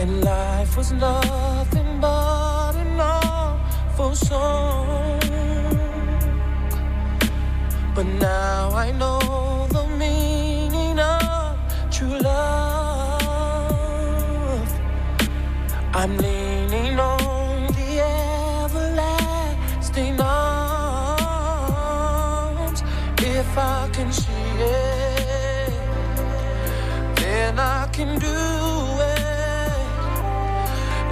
And 0.00 0.22
life 0.22 0.76
was 0.76 0.92
nothing 0.92 2.00
but 2.00 2.76
an 2.76 3.00
awful 3.00 4.14
song. 4.14 5.18
But 7.96 8.06
now 8.06 8.70
I 8.70 8.92
know 8.92 9.66
the 9.70 9.84
meaning 9.98 11.00
of 11.00 11.58
true 11.90 12.16
love. 12.20 12.78
I'm 15.94 16.16
leaning 16.16 17.00
on 17.00 17.66
the 17.78 18.00
everlasting 18.62 20.20
arms. 20.20 21.64
If 23.18 23.58
I 23.58 23.88
can 23.92 24.12
see 24.12 24.60
it, 24.60 25.72
then 27.16 27.58
I 27.58 27.88
can 27.92 28.20
do. 28.20 28.57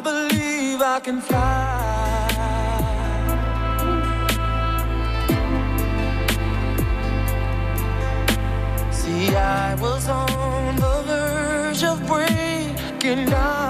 I 0.00 0.02
believe 0.02 0.80
I 0.80 0.98
can 1.00 1.20
fly. 1.20 2.16
See, 8.90 9.36
I 9.36 9.74
was 9.74 10.08
on 10.08 10.76
the 10.76 11.02
verge 11.06 11.84
of 11.84 12.06
breaking 12.06 13.26
down. 13.26 13.69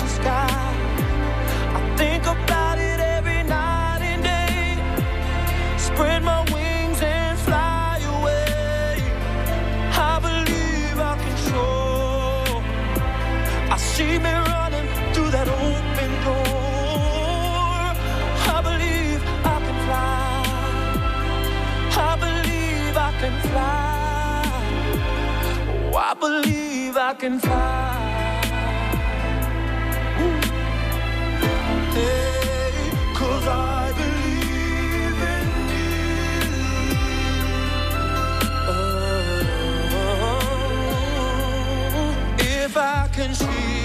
I 14.01 14.03
see 14.03 14.17
me 14.17 14.33
running 14.33 14.87
through 15.13 15.29
that 15.29 15.47
open 15.47 16.11
door. 16.25 17.85
I 18.55 18.59
believe 18.69 19.21
I 19.45 19.57
can 19.65 19.77
fly. 19.85 20.43
I 22.09 22.11
believe 22.25 22.97
I 22.97 23.11
can 23.21 23.35
fly. 23.49 24.43
Oh, 25.93 25.97
I 25.97 26.13
believe 26.15 26.97
I 26.97 27.13
can 27.13 27.39
fly. 27.39 27.99
'cause 33.15 33.47
I 33.47 33.91
believe 33.99 35.21
in 35.35 35.47
you. 35.75 35.93
Oh, 38.67 38.75
if 42.39 42.73
I 42.77 43.07
can 43.15 43.31
see 43.35 43.80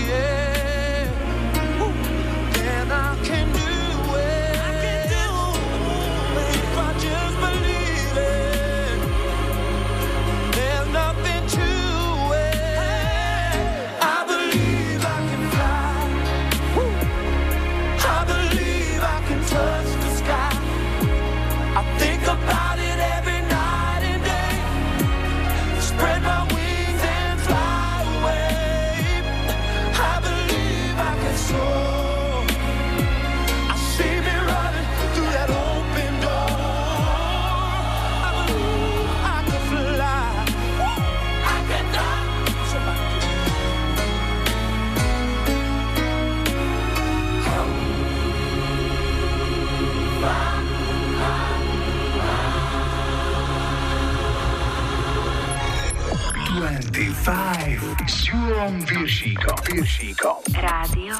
25 58.37 58.45
s 58.45 58.45
Julom 58.45 58.81
Viršíkom. 58.85 59.57
Viršíkom. 59.73 60.37
Rádio 60.53 61.16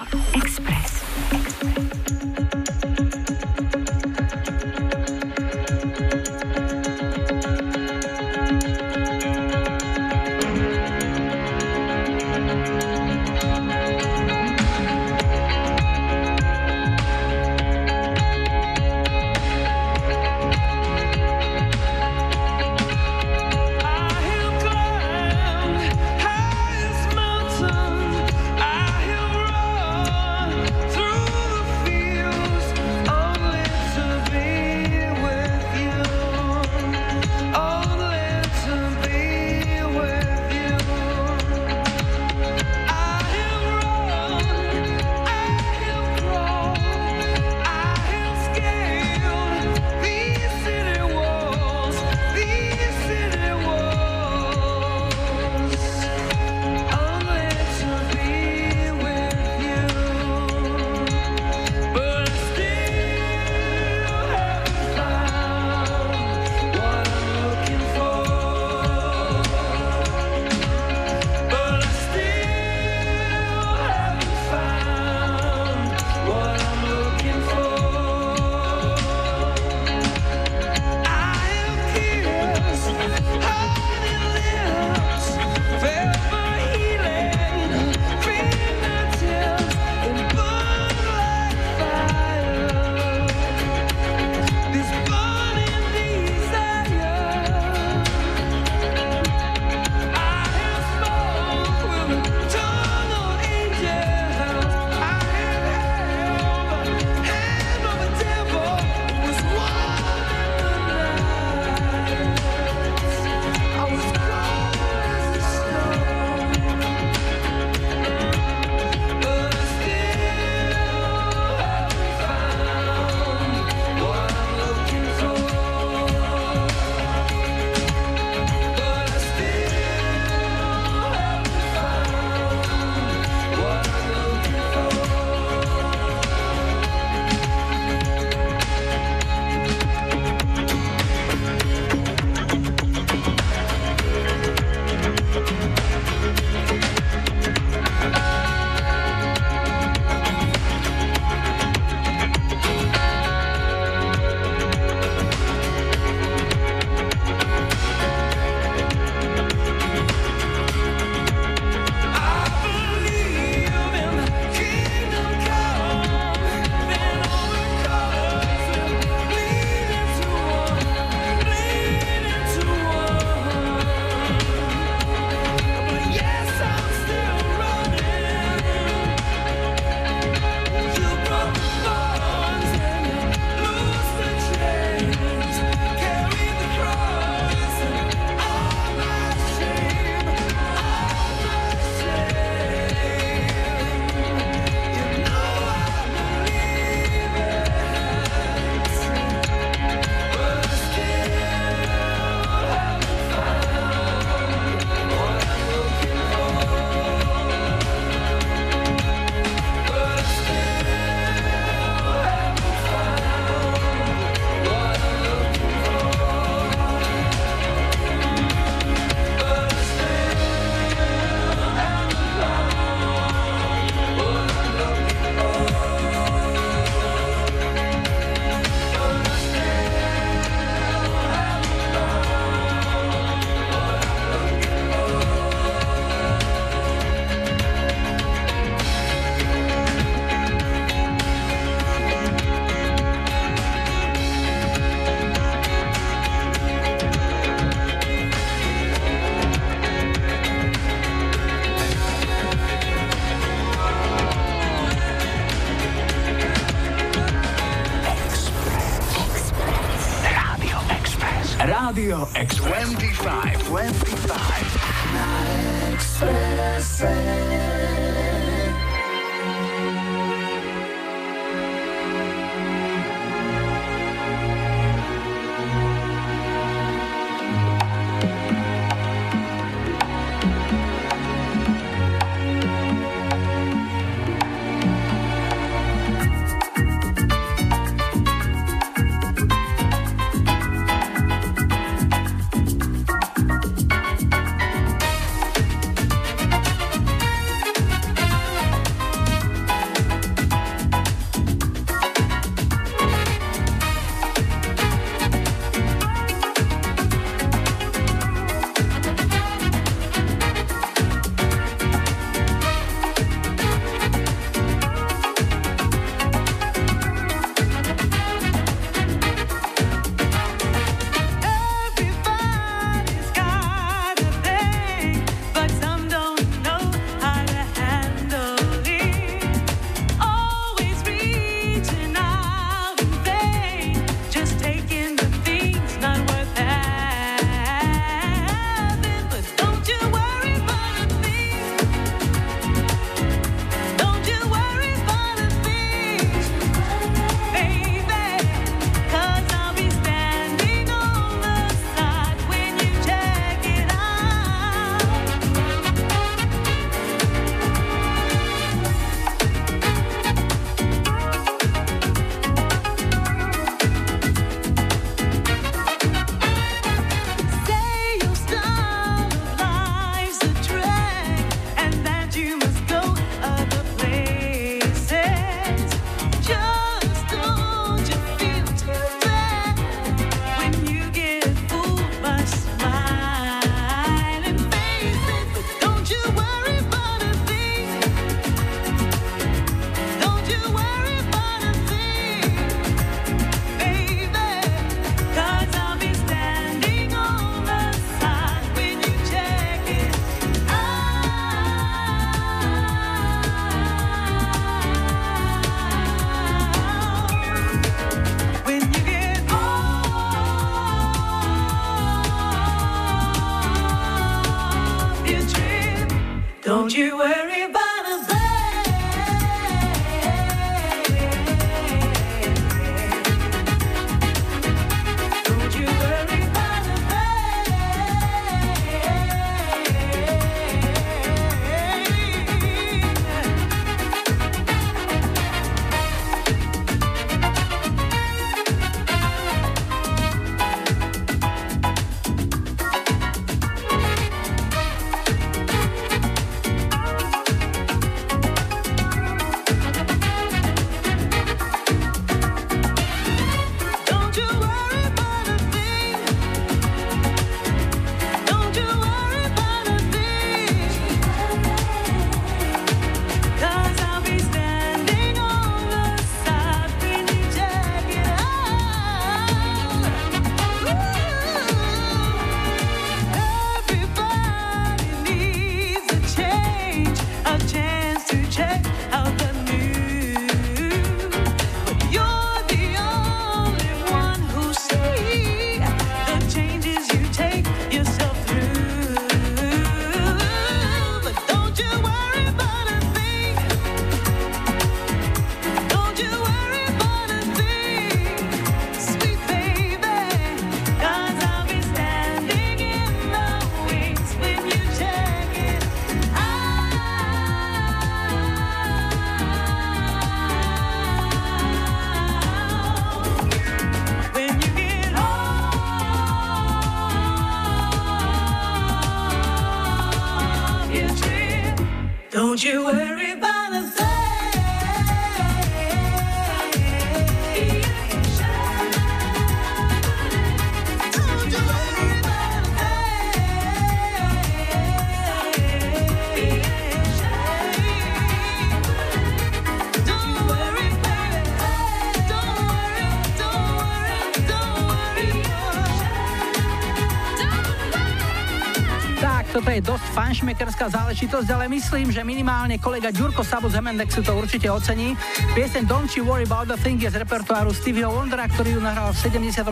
záležitosť, 551.17 551.49
ale 551.49 551.73
myslím, 551.73 552.13
že 552.13 552.21
minimálne 552.21 552.77
kolega 552.77 553.09
Ďurko 553.09 553.41
Sabo 553.41 553.73
z 553.73 553.81
Hemendexu 553.81 554.21
to 554.21 554.37
určite 554.37 554.69
ocení. 554.69 555.17
Pieseň 555.57 555.89
Don't 555.89 556.13
You 556.13 556.29
Worry 556.29 556.45
About 556.45 556.69
The 556.69 556.77
Thing 556.77 557.01
je 557.01 557.09
z 557.09 557.25
repertoáru 557.25 557.73
Stevieho 557.73 558.13
Wondera, 558.13 558.45
ktorý 558.45 558.77
ju 558.77 558.85
nahral 558.85 559.17
v 559.17 559.25
74. 559.25 559.65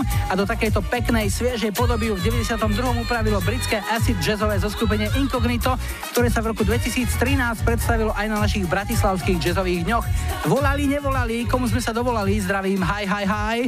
a 0.00 0.32
do 0.32 0.48
takejto 0.48 0.80
peknej, 0.88 1.28
sviežej 1.28 1.76
podoby 1.76 2.08
ju 2.08 2.16
v 2.16 2.40
92. 2.40 3.04
upravilo 3.04 3.44
britské 3.44 3.84
acid 3.92 4.16
jazzové 4.24 4.56
zoskupenie 4.56 5.12
Incognito, 5.20 5.76
ktoré 6.16 6.32
sa 6.32 6.40
v 6.40 6.56
roku 6.56 6.64
2013 6.64 7.04
predstavilo 7.60 8.16
aj 8.16 8.32
na 8.32 8.40
našich 8.40 8.64
bratislavských 8.64 9.36
jazzových 9.52 9.84
dňoch. 9.84 10.04
Volali, 10.48 10.88
nevolali, 10.88 11.44
komu 11.44 11.68
sme 11.68 11.84
sa 11.84 11.92
dovolali, 11.92 12.40
zdravím, 12.40 12.80
hi, 12.80 13.04
hi, 13.04 13.24
hi. 13.28 13.58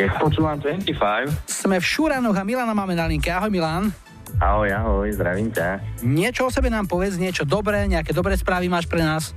Ja 0.00 0.08
počúvam 0.16 0.56
25. 0.56 0.96
Sme 1.44 1.76
v 1.76 1.84
Šuranoch 1.84 2.40
a 2.40 2.40
Milana 2.40 2.72
máme 2.72 2.96
na 2.96 3.04
linke. 3.04 3.28
Ahoj 3.28 3.52
Milan. 3.52 4.09
Ahoj, 4.50 4.66
ahoj, 4.74 5.06
zdravím 5.14 5.54
ťa. 5.54 5.78
Niečo 6.02 6.42
o 6.42 6.50
sebe 6.50 6.66
nám 6.66 6.90
povedz, 6.90 7.14
niečo 7.14 7.46
dobré, 7.46 7.86
nejaké 7.86 8.10
dobré 8.10 8.34
správy 8.34 8.66
máš 8.66 8.90
pre 8.90 8.98
nás? 8.98 9.30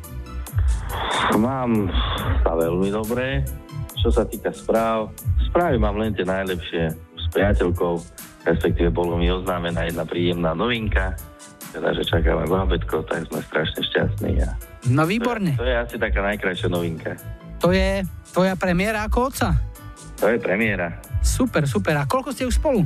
Mám 1.38 1.94
sa 2.42 2.58
veľmi 2.58 2.90
dobré, 2.90 3.46
čo 3.94 4.10
sa 4.10 4.26
týka 4.26 4.50
správ. 4.50 5.14
Správy 5.54 5.78
mám 5.78 6.02
len 6.02 6.18
tie 6.18 6.26
najlepšie 6.26 6.98
s 7.14 7.26
priateľkou, 7.30 7.94
respektíve 8.42 8.90
bolo 8.90 9.14
mi 9.14 9.30
oznámená 9.30 9.86
jedna 9.86 10.02
príjemná 10.02 10.58
novinka, 10.58 11.14
teda, 11.70 11.94
že 11.94 12.10
čakáme 12.10 12.50
bábetko, 12.50 13.06
tak 13.06 13.30
sme 13.30 13.46
strašne 13.46 13.86
šťastní. 13.86 14.42
A 14.42 14.58
No 14.90 15.06
výborne. 15.06 15.54
to 15.54 15.62
je 15.62 15.78
asi 15.78 16.02
taká 16.02 16.26
najkrajšia 16.26 16.74
novinka. 16.74 17.14
To 17.62 17.70
je 17.70 18.02
tvoja 18.34 18.58
premiéra 18.58 19.06
ako 19.06 19.30
otca? 19.30 19.62
To 20.18 20.26
je 20.26 20.42
premiéra. 20.42 20.98
Super, 21.22 21.70
super. 21.70 22.02
A 22.02 22.10
koľko 22.10 22.34
ste 22.34 22.50
už 22.50 22.58
spolu? 22.58 22.82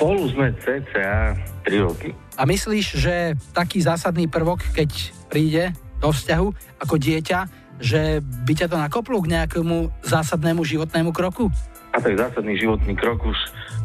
Spolu 0.00 0.32
sme 0.32 0.48
cca 0.64 1.36
3 1.68 1.84
roky. 1.84 2.16
A 2.40 2.48
myslíš, 2.48 2.96
že 2.96 3.36
taký 3.52 3.84
zásadný 3.84 4.32
prvok, 4.32 4.64
keď 4.72 4.88
príde 5.28 5.76
do 6.00 6.08
vzťahu 6.08 6.80
ako 6.80 6.96
dieťa, 6.96 7.38
že 7.84 8.24
by 8.24 8.52
ťa 8.56 8.72
to 8.72 8.80
nakoplo 8.80 9.20
k 9.20 9.36
nejakému 9.36 9.92
zásadnému 10.00 10.64
životnému 10.64 11.12
kroku? 11.12 11.52
A 11.92 12.00
tak 12.00 12.16
zásadný 12.16 12.56
životný 12.56 12.96
krok 12.96 13.20
už, 13.28 13.36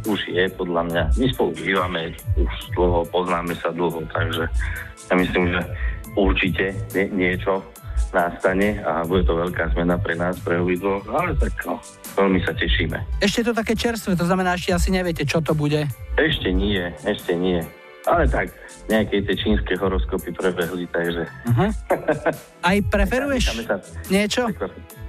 už 0.07 0.20
je 0.32 0.47
podľa 0.55 0.88
mňa. 0.88 1.03
My 1.20 1.26
spolu 1.36 1.51
bývame 1.51 2.16
už 2.39 2.53
dlho, 2.80 3.03
poznáme 3.11 3.51
sa 3.59 3.76
dlho, 3.76 3.99
takže 4.07 4.47
ja 5.11 5.13
myslím, 5.20 5.51
že 5.51 5.61
určite 6.16 6.66
nie, 6.95 7.11
niečo 7.11 7.59
nastane 8.11 8.79
a 8.79 9.03
bude 9.03 9.23
to 9.23 9.35
veľká 9.35 9.71
zmena 9.71 9.95
pre 9.95 10.13
nás, 10.13 10.39
pre 10.39 10.57
obidvoch, 10.57 11.03
ale 11.07 11.35
tak 11.35 11.53
no, 11.63 11.79
veľmi 12.13 12.39
sa 12.41 12.51
tešíme. 12.51 12.97
Ešte 13.19 13.45
to 13.45 13.51
také 13.51 13.73
čerstvé, 13.73 14.15
to 14.15 14.23
znamená, 14.23 14.55
ešte 14.55 14.71
asi 14.71 14.89
neviete, 14.89 15.23
čo 15.23 15.39
to 15.39 15.51
bude. 15.51 15.83
Ešte 16.15 16.49
nie, 16.49 16.79
ešte 17.03 17.33
nie. 17.33 17.59
Ale 18.05 18.29
tak, 18.29 18.53
nejaké 18.85 19.25
tie 19.25 19.33
čínske 19.33 19.73
horoskopy 19.75 20.29
prebehli, 20.31 20.85
takže 20.87 21.25
Uh-huh. 21.45 21.69
Aj 22.69 22.77
preferuješ 22.85 23.65
sa- 23.65 23.81
niečo? 24.07 24.45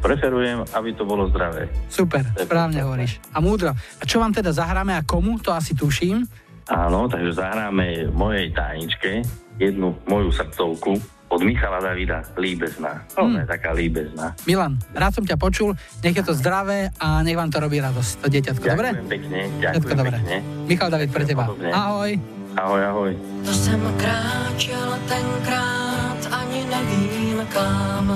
preferujem, 0.01 0.65
aby 0.73 0.93
to 0.93 1.05
bolo 1.05 1.29
zdravé. 1.29 1.69
Super, 1.89 2.25
správne 2.33 2.81
hovoríš. 2.81 3.21
A 3.33 3.41
múdro. 3.41 3.73
A 3.75 4.03
čo 4.05 4.17
vám 4.17 4.33
teda 4.33 4.49
zahráme 4.53 4.97
a 4.97 5.05
komu, 5.05 5.37
to 5.37 5.53
asi 5.53 5.77
tuším. 5.77 6.25
Áno, 6.67 7.07
takže 7.07 7.37
zahráme 7.37 8.11
mojej 8.11 8.51
tajničke 8.51 9.23
jednu 9.57 9.95
moju 10.05 10.33
srdcovku 10.33 10.97
od 11.29 11.41
Michala 11.43 11.81
Davida, 11.83 12.23
Líbezná. 12.39 13.03
Hmm. 13.19 13.27
Ona 13.27 13.39
je 13.43 13.49
taká 13.51 13.71
líbezná. 13.75 14.35
Milan, 14.47 14.79
rád 14.95 15.13
som 15.19 15.25
ťa 15.27 15.37
počul, 15.37 15.75
nech 16.01 16.15
je 16.15 16.23
to 16.23 16.33
zdravé 16.35 16.95
a 17.03 17.21
nech 17.27 17.35
vám 17.35 17.51
to 17.51 17.59
robí 17.59 17.83
radosť, 17.83 18.13
to 18.23 18.27
dieťatko, 18.31 18.65
dobre? 18.65 18.89
Ďakujem 18.95 19.11
pekne, 19.11 19.39
Všetko 19.43 19.63
ďakujem 19.67 19.99
dobre. 19.99 20.17
pekne. 20.23 20.37
Michal 20.71 20.89
David 20.91 21.11
pre 21.11 21.25
teba. 21.27 21.45
Podobne. 21.51 21.71
Ahoj. 21.75 22.11
Ahoj, 22.57 22.83
ahoj. 22.89 23.13
To 23.45 23.53
jsem 23.53 23.81
kráčel 24.01 24.91
tenkrát, 25.09 26.21
ani 26.33 26.65
nevím 26.65 27.39
kam. 27.53 28.07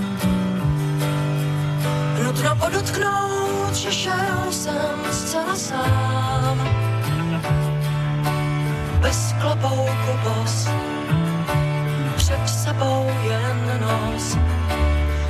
Nutno 2.24 2.52
podotknout, 2.56 3.74
že 3.74 3.90
šel 3.92 4.40
jsem 4.48 4.96
zcela 5.10 5.56
sám. 5.56 6.56
Bez 9.00 9.34
klobouku 9.40 10.12
bos, 10.24 10.68
sebou 12.80 13.06
jen 13.28 13.80
nos. 13.80 14.36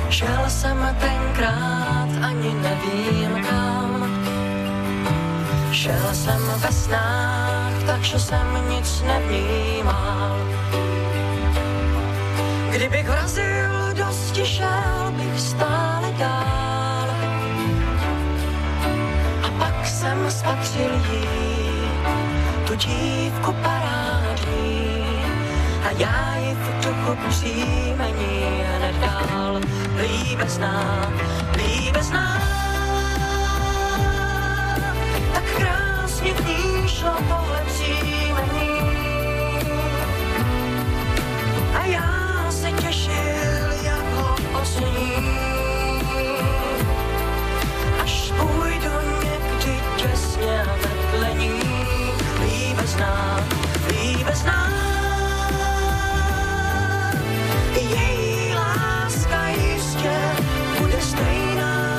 Šel 0.09 0.43
jsem 0.47 0.95
tenkrát, 0.99 2.07
ani 2.21 2.53
nevím 2.53 3.43
kam. 3.49 4.07
Šel 5.71 6.13
jsem 6.13 6.41
ve 6.57 6.71
snách, 6.71 7.73
takže 7.85 8.19
jsem 8.19 8.47
nic 8.69 9.03
nevnímal. 9.07 10.37
Kdybych 12.71 13.09
vrazil, 13.09 13.93
dosti 13.93 14.45
šel 14.45 15.11
bych 15.11 15.39
stále 15.39 16.11
dál. 16.19 17.07
A 19.43 19.49
pak 19.59 19.85
jsem 19.85 20.31
spatřil 20.31 20.91
jí, 21.11 21.27
tu 22.67 22.75
dívku 22.75 23.51
parádní. 23.51 24.10
Já 26.01 26.35
ji 26.35 26.57
dochopčím 26.83 28.01
ani 28.01 28.63
hned 28.77 28.95
dál. 28.95 29.61
Líbezná, 30.01 31.11
líbezná, 31.55 32.41
tak 35.33 35.43
krásně 35.57 36.31
k 36.31 36.47
ní 36.47 36.87
šlo 36.87 37.13
tohle 37.29 37.63
příjmení. 37.67 38.79
A 41.73 41.85
já 41.85 42.45
se 42.51 42.71
těšil 42.71 43.71
jako 43.83 44.35
osní. 44.61 45.13
Až 48.03 48.31
půjdu 48.37 48.91
někdy 49.23 49.79
těsně 49.97 50.65
vedle 50.81 51.33
ní, 51.33 51.61
líbezná, 52.43 53.39
líbezná 53.89 54.90
její 57.79 58.53
láska 58.55 59.47
jistě 59.47 60.19
bude 60.79 61.01
stejná. 61.01 61.97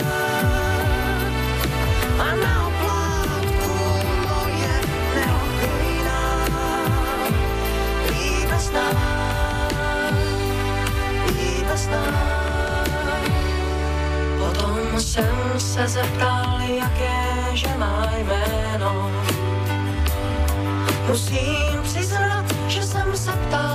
A 2.18 2.34
na 2.34 2.66
oplátku 2.66 3.74
moje 4.28 4.80
neochvějná, 5.14 6.46
líbesná, 8.10 8.90
líbesná. 11.26 12.04
Potom 14.38 15.00
jsem 15.00 15.36
se 15.58 15.88
zeptal, 15.88 16.60
jaké 16.60 17.32
že 17.54 17.68
má 17.78 18.10
jméno. 18.18 19.10
Musím 21.08 21.82
přiznat, 21.82 22.44
že 22.68 22.82
jsem 22.82 23.16
se 23.16 23.32
ptal, 23.32 23.71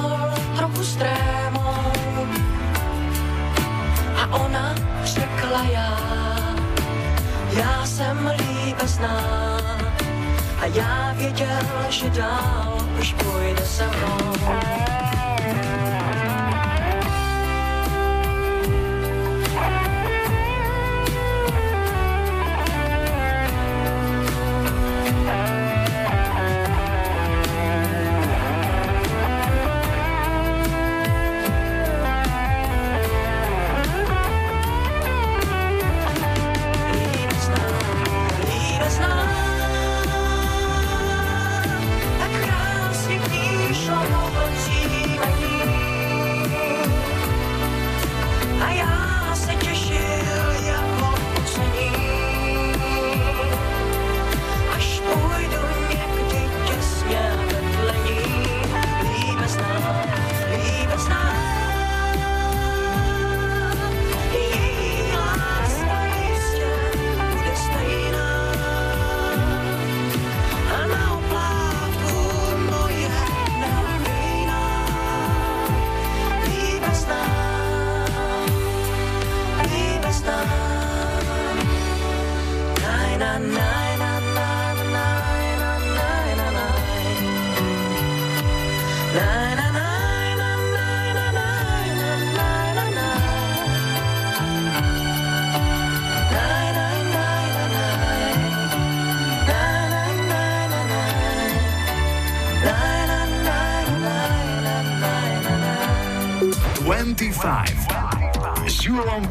jsem 8.08 8.32
líbezná 8.40 9.18
a 10.60 10.66
já 10.66 11.14
věděl, 11.18 11.48
že 11.90 12.10
dál 12.10 12.78
už 13.00 13.14
půjde 13.14 13.66
se 13.66 13.88
mnou. 13.88 14.28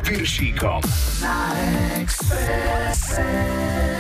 Piršíkom. 0.07 0.81
Na 1.23 1.51
Expresse. 1.99 3.96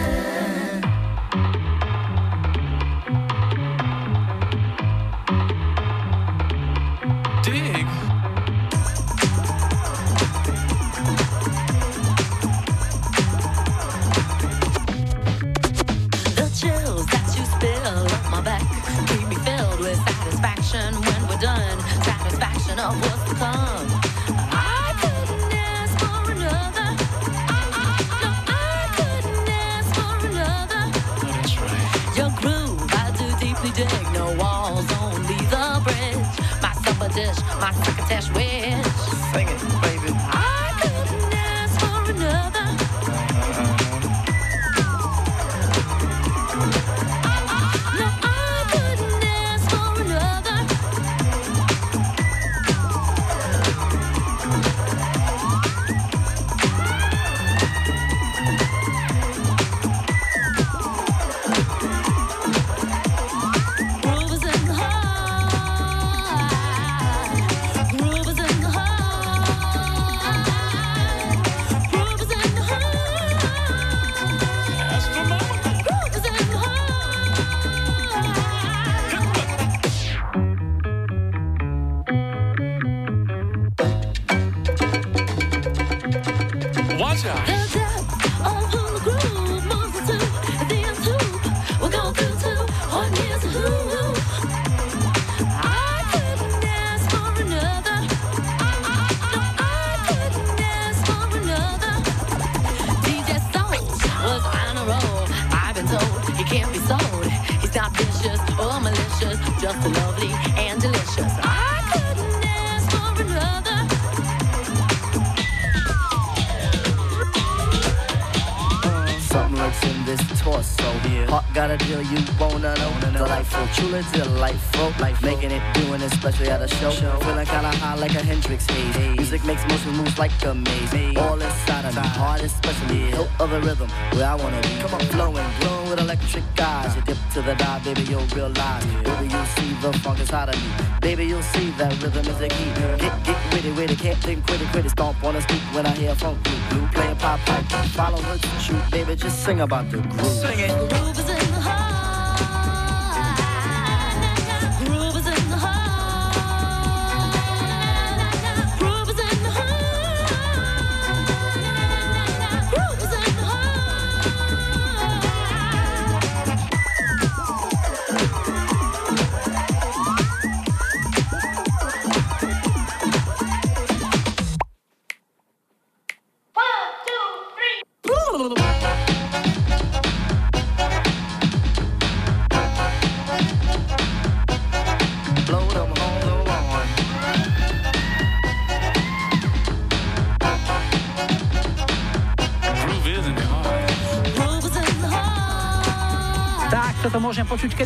See 142.10 142.20
that 142.20 142.26
rhythm 142.26 142.32
is 142.32 142.38
the 142.38 142.48
key. 142.48 142.64
Get, 142.98 143.24
get 143.24 143.52
witty, 143.52 143.72
witty, 143.72 143.96
can't 143.96 144.18
think, 144.18 144.46
quit 144.46 144.60
it, 144.60 144.68
quit 144.68 144.86
it. 144.86 144.90
Stomp 144.90 145.22
on 145.24 145.34
the 145.34 145.40
street 145.42 145.62
when 145.72 145.86
I 145.86 145.90
hear 145.90 146.10
a 146.10 146.14
funk 146.14 146.42
blue, 146.42 146.58
blue 146.70 146.88
playing 146.88 147.16
pop 147.16 147.40
pipe. 147.40 147.64
Follow 147.90 148.18
her 148.18 148.38
to 148.38 148.48
shoot, 148.60 148.90
baby, 148.90 149.16
just 149.16 149.44
sing 149.44 149.60
about 149.60 149.90
the 149.90 149.98
groove. 149.98 150.26
Sing 150.26 150.60
it. 150.60 151.05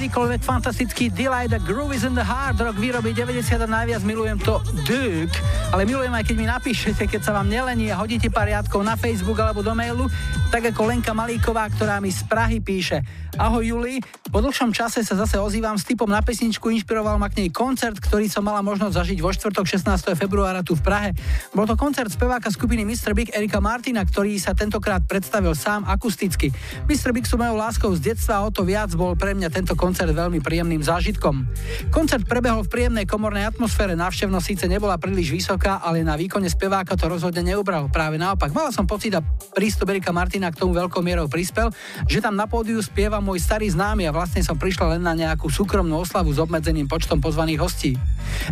Kedykoľvek. 0.00 0.40
Fantastický 0.40 1.12
Delight, 1.12 1.52
The 1.52 1.60
Groove 1.60 1.92
is 1.92 2.08
in 2.08 2.16
the 2.16 2.24
Heart, 2.24 2.64
rok 2.64 2.80
výroby 2.80 3.12
90 3.12 3.60
a 3.60 3.68
najviac 3.68 4.00
milujem 4.00 4.40
to 4.40 4.56
Duke, 4.88 5.36
ale 5.76 5.84
milujem 5.84 6.08
aj 6.16 6.24
keď 6.24 6.36
mi 6.40 6.46
napíšete, 6.48 7.04
keď 7.04 7.20
sa 7.20 7.36
vám 7.36 7.52
nelení 7.52 7.92
a 7.92 8.00
hodíte 8.00 8.32
pár 8.32 8.48
riadkov 8.48 8.80
na 8.80 8.96
Facebook 8.96 9.36
alebo 9.36 9.60
do 9.60 9.76
mailu, 9.76 10.08
tak 10.50 10.74
ako 10.74 10.90
Lenka 10.90 11.14
Malíková, 11.14 11.70
ktorá 11.70 12.02
mi 12.02 12.10
z 12.10 12.26
Prahy 12.26 12.58
píše. 12.58 13.06
Ahoj 13.38 13.62
Juli, 13.62 14.02
po 14.34 14.42
dlhšom 14.42 14.74
čase 14.74 15.06
sa 15.06 15.14
zase 15.14 15.38
ozývam 15.38 15.78
s 15.78 15.86
typom 15.86 16.10
na 16.10 16.18
pesničku, 16.18 16.66
inšpiroval 16.74 17.22
ma 17.22 17.30
k 17.30 17.46
nej 17.46 17.50
koncert, 17.54 18.02
ktorý 18.02 18.26
som 18.26 18.42
mala 18.42 18.58
možnosť 18.58 18.90
zažiť 18.90 19.18
vo 19.22 19.30
štvrtok 19.30 19.62
16. 19.62 20.18
februára 20.18 20.66
tu 20.66 20.74
v 20.74 20.82
Prahe. 20.82 21.10
Bol 21.54 21.70
to 21.70 21.78
koncert 21.78 22.10
speváka 22.10 22.50
skupiny 22.50 22.82
Mr. 22.82 23.14
Big 23.14 23.30
Erika 23.30 23.62
Martina, 23.62 24.02
ktorý 24.02 24.34
sa 24.42 24.50
tentokrát 24.50 25.06
predstavil 25.06 25.54
sám 25.54 25.86
akusticky. 25.86 26.50
Mr. 26.90 27.14
Big 27.14 27.30
sú 27.30 27.38
mojou 27.38 27.54
láskou 27.54 27.94
z 27.94 28.10
detstva 28.10 28.42
a 28.42 28.44
o 28.46 28.50
to 28.50 28.66
viac 28.66 28.90
bol 28.98 29.14
pre 29.14 29.38
mňa 29.38 29.54
tento 29.54 29.78
koncert 29.78 30.10
veľmi 30.10 30.42
príjemným 30.42 30.82
zážitkom. 30.82 31.46
Koncert 31.94 32.26
prebehol 32.26 32.66
v 32.66 32.72
príjemnej 32.74 33.06
komornej 33.06 33.46
atmosfére, 33.46 33.94
návštevnosť 33.94 34.46
síce 34.50 34.64
nebola 34.66 34.98
príliš 34.98 35.30
vysoká, 35.30 35.78
ale 35.78 36.02
na 36.02 36.18
výkone 36.18 36.50
speváka 36.50 36.98
to 36.98 37.06
rozhodne 37.06 37.46
neubral. 37.46 37.86
Práve 37.86 38.18
naopak, 38.18 38.50
mala 38.50 38.74
som 38.74 38.82
pocit 38.82 39.14
a 39.14 39.22
prístup 39.54 39.94
Erika 39.94 40.10
Martina 40.10 40.39
k 40.48 40.56
tomu 40.64 40.72
veľkou 40.72 41.04
mierou 41.04 41.28
prispel, 41.28 41.68
že 42.08 42.24
tam 42.24 42.32
na 42.32 42.48
pódiu 42.48 42.80
spieva 42.80 43.20
môj 43.20 43.44
starý 43.44 43.68
známy 43.68 44.08
a 44.08 44.16
vlastne 44.16 44.40
som 44.40 44.56
prišla 44.56 44.96
len 44.96 45.04
na 45.04 45.12
nejakú 45.12 45.52
súkromnú 45.52 46.00
oslavu 46.00 46.32
s 46.32 46.40
obmedzeným 46.40 46.88
počtom 46.88 47.20
pozvaných 47.20 47.60
hostí. 47.60 47.92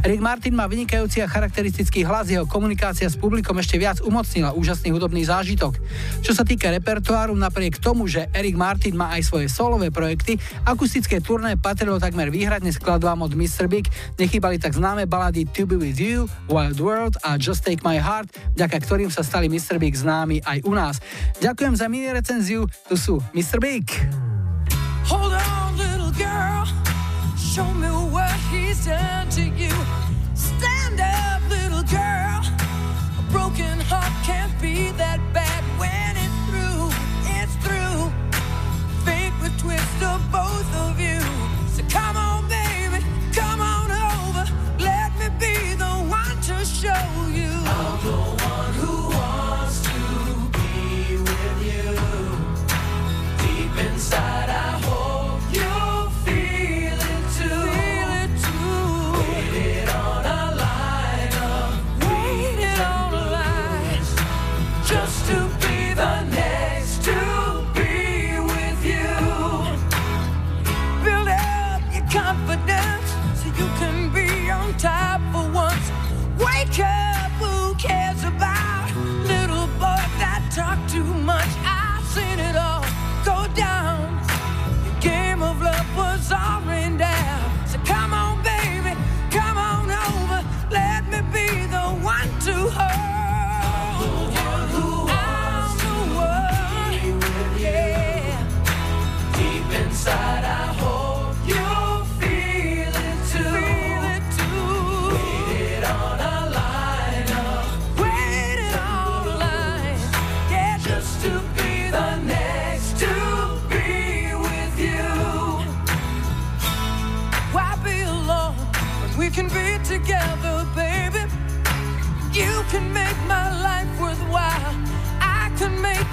Rick 0.04 0.20
Martin 0.20 0.52
má 0.52 0.68
vynikajúci 0.68 1.24
a 1.24 1.30
charakteristický 1.30 2.04
hlas, 2.04 2.28
jeho 2.28 2.44
komunikácia 2.44 3.08
s 3.08 3.16
publikom 3.16 3.56
ešte 3.56 3.80
viac 3.80 4.04
umocnila 4.04 4.52
úžasný 4.52 4.92
hudobný 4.92 5.24
zážitok. 5.24 5.78
Čo 6.20 6.36
sa 6.36 6.44
týka 6.44 6.68
repertoáru, 6.68 7.32
napriek 7.32 7.78
tomu, 7.78 8.10
že 8.10 8.26
Eric 8.34 8.58
Martin 8.58 8.98
má 8.98 9.14
aj 9.14 9.22
svoje 9.24 9.46
solové 9.46 9.94
projekty, 9.94 10.36
akustické 10.66 11.22
turné 11.22 11.54
patrilo 11.54 12.02
takmer 12.02 12.34
výhradne 12.34 12.74
skladbám 12.74 13.22
od 13.22 13.32
Mr. 13.38 13.70
Big, 13.70 13.86
nechýbali 14.18 14.58
tak 14.58 14.74
známe 14.74 15.06
balady 15.06 15.46
To 15.54 15.62
Be 15.62 15.78
With 15.78 16.02
You, 16.02 16.26
Wild 16.50 16.82
World 16.82 17.14
a 17.22 17.38
Just 17.38 17.62
Take 17.62 17.86
My 17.86 18.02
Heart, 18.02 18.58
vďaka 18.58 18.76
ktorým 18.82 19.10
sa 19.14 19.22
stali 19.22 19.46
Mr. 19.46 19.78
Big 19.78 19.94
známi 19.94 20.42
aj 20.42 20.66
u 20.66 20.74
nás. 20.74 20.98
Ďakujem 21.38 21.77
za 21.78 21.88
mini 21.88 22.12
recenziu, 22.12 22.66
tu 22.88 22.96
sú 22.96 23.22
Mr. 23.32 23.60
Big. 23.62 23.86
Hold 25.06 25.32
on, 25.32 25.78
little 25.78 26.10
girl. 26.10 26.66
Show 27.38 27.70
me 27.72 27.86
what 28.10 28.34
he's 28.50 28.84
done 28.84 29.30
to 29.30 29.42
you. 29.42 29.70
Stand 30.34 30.98
up, 30.98 31.38
little 31.48 31.86
girl. 31.86 32.42
Broken 33.30 33.77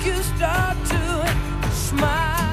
you 0.05 0.21
start 0.21 0.77
to 0.85 1.71
smile. 1.71 2.44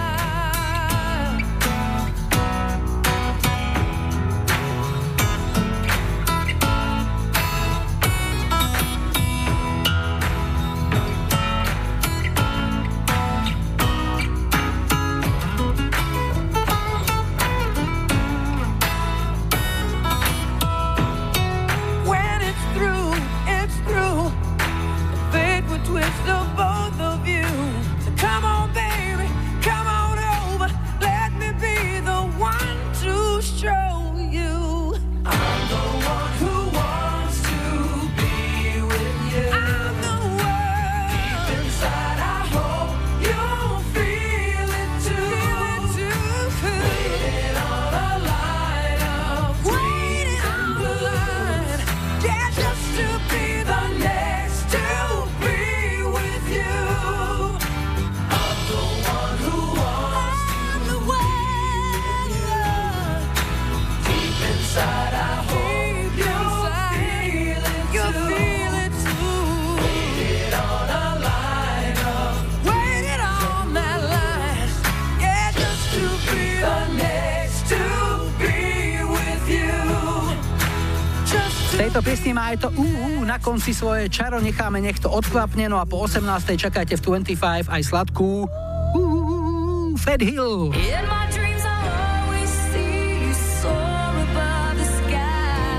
Aj 82.52 82.68
to 82.68 82.70
UU 82.76 83.24
na 83.24 83.40
konci 83.40 83.72
svoje 83.72 84.12
čaro, 84.12 84.36
necháme 84.36 84.76
nech 84.84 85.00
to 85.00 85.08
odkvapne, 85.08 85.72
no 85.72 85.80
a 85.80 85.88
po 85.88 86.04
18. 86.04 86.20
čakajte 86.60 87.00
v 87.00 87.24
25 87.24 87.72
aj 87.72 87.80
sladkú 87.80 88.44
UU 88.92 89.96
Fed 89.96 90.20
Hill. 90.20 90.68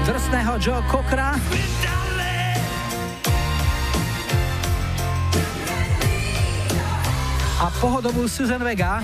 Drsného 0.03 0.53
Joe 0.57 0.81
Cockra. 0.89 1.37
A 7.61 7.65
pohodovú 7.77 8.25
Susan 8.25 8.59
Vega. 8.65 8.97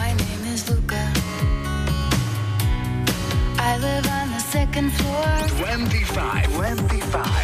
I 3.59 3.77
live 3.77 4.07
on 4.09 4.27
the 4.33 4.41
second 4.41 4.89
floor. 4.97 5.29
25. 5.61 6.49
25. 6.57 7.38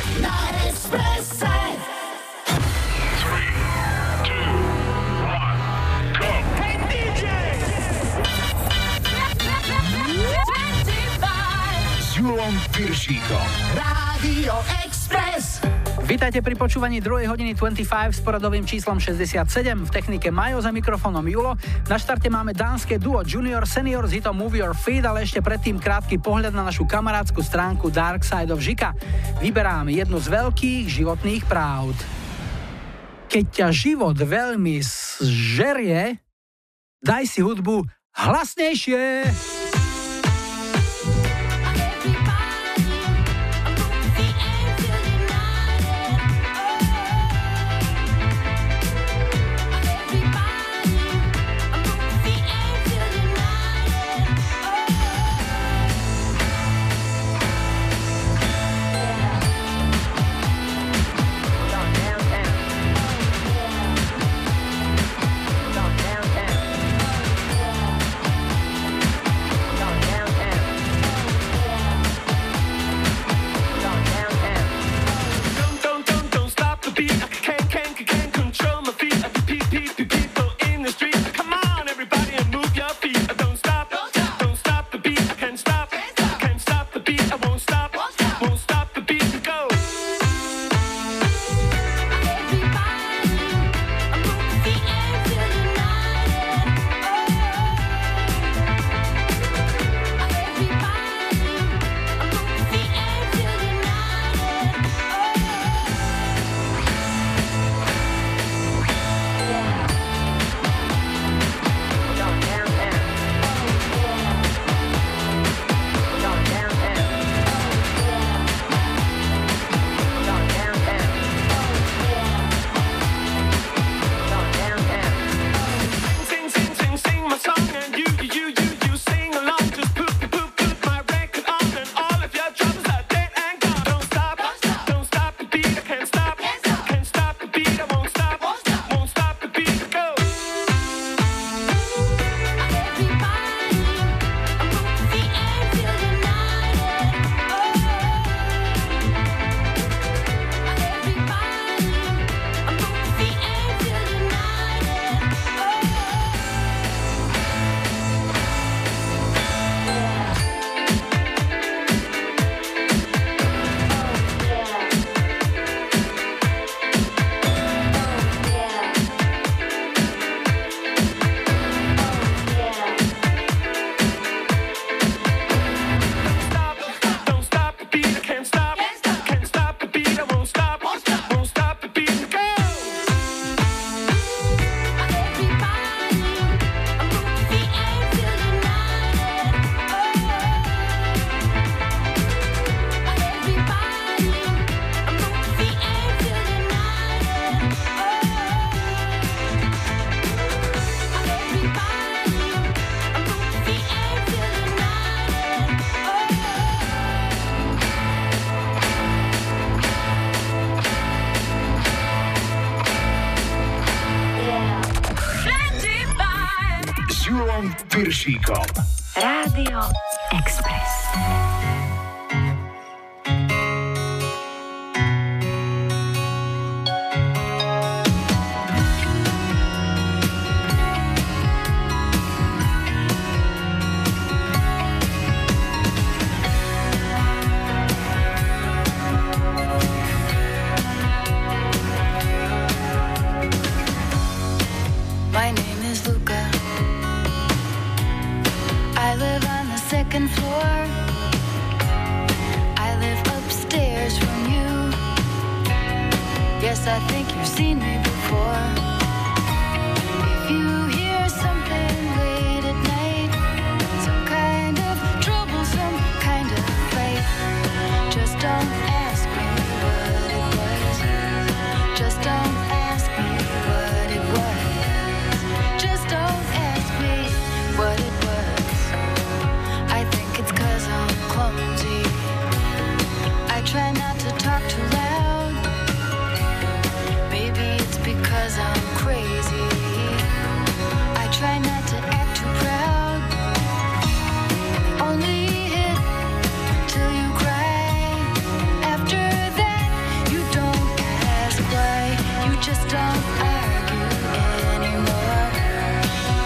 Piršíkom. 12.75 13.47
Radio 13.79 14.51
Express. 14.83 15.63
Vítajte 16.03 16.43
pri 16.43 16.59
počúvaní 16.59 16.99
2. 16.99 17.23
hodiny 17.23 17.55
25 17.55 17.87
s 18.11 18.19
poradovým 18.19 18.67
číslom 18.67 18.99
67. 18.99 19.47
V 19.87 19.89
technike 19.95 20.27
Majo 20.27 20.59
za 20.59 20.75
mikrofónom 20.75 21.23
Julo. 21.23 21.55
Na 21.87 21.95
štarte 21.95 22.27
máme 22.27 22.51
dánske 22.51 22.99
duo 22.99 23.23
Junior 23.23 23.63
Senior 23.63 24.03
s 24.11 24.19
hitom 24.19 24.35
Move 24.35 24.59
Your 24.59 24.75
Feet, 24.75 25.07
ale 25.07 25.23
ešte 25.23 25.39
predtým 25.39 25.79
krátky 25.79 26.19
pohľad 26.19 26.51
na 26.51 26.67
našu 26.67 26.83
kamarádskú 26.83 27.39
stránku 27.39 27.87
Dark 27.95 28.27
Side 28.27 28.51
of 28.51 28.59
Žika. 28.59 28.91
Vyberám 29.39 29.87
jednu 29.87 30.19
z 30.19 30.35
veľkých 30.35 30.91
životných 30.99 31.47
práv. 31.47 31.95
Keď 33.31 33.45
ťa 33.55 33.67
život 33.71 34.19
veľmi 34.19 34.83
zžerie, 35.23 36.19
daj 36.99 37.23
si 37.23 37.39
hudbu 37.39 37.87
hlasnejšie. 38.19 39.54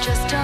just 0.01 0.38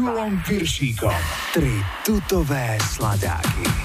Julom 0.00 0.40
Piršíkom. 0.48 1.12
Tri 1.52 1.84
tutové 2.04 2.78
sladáky. 2.80 3.79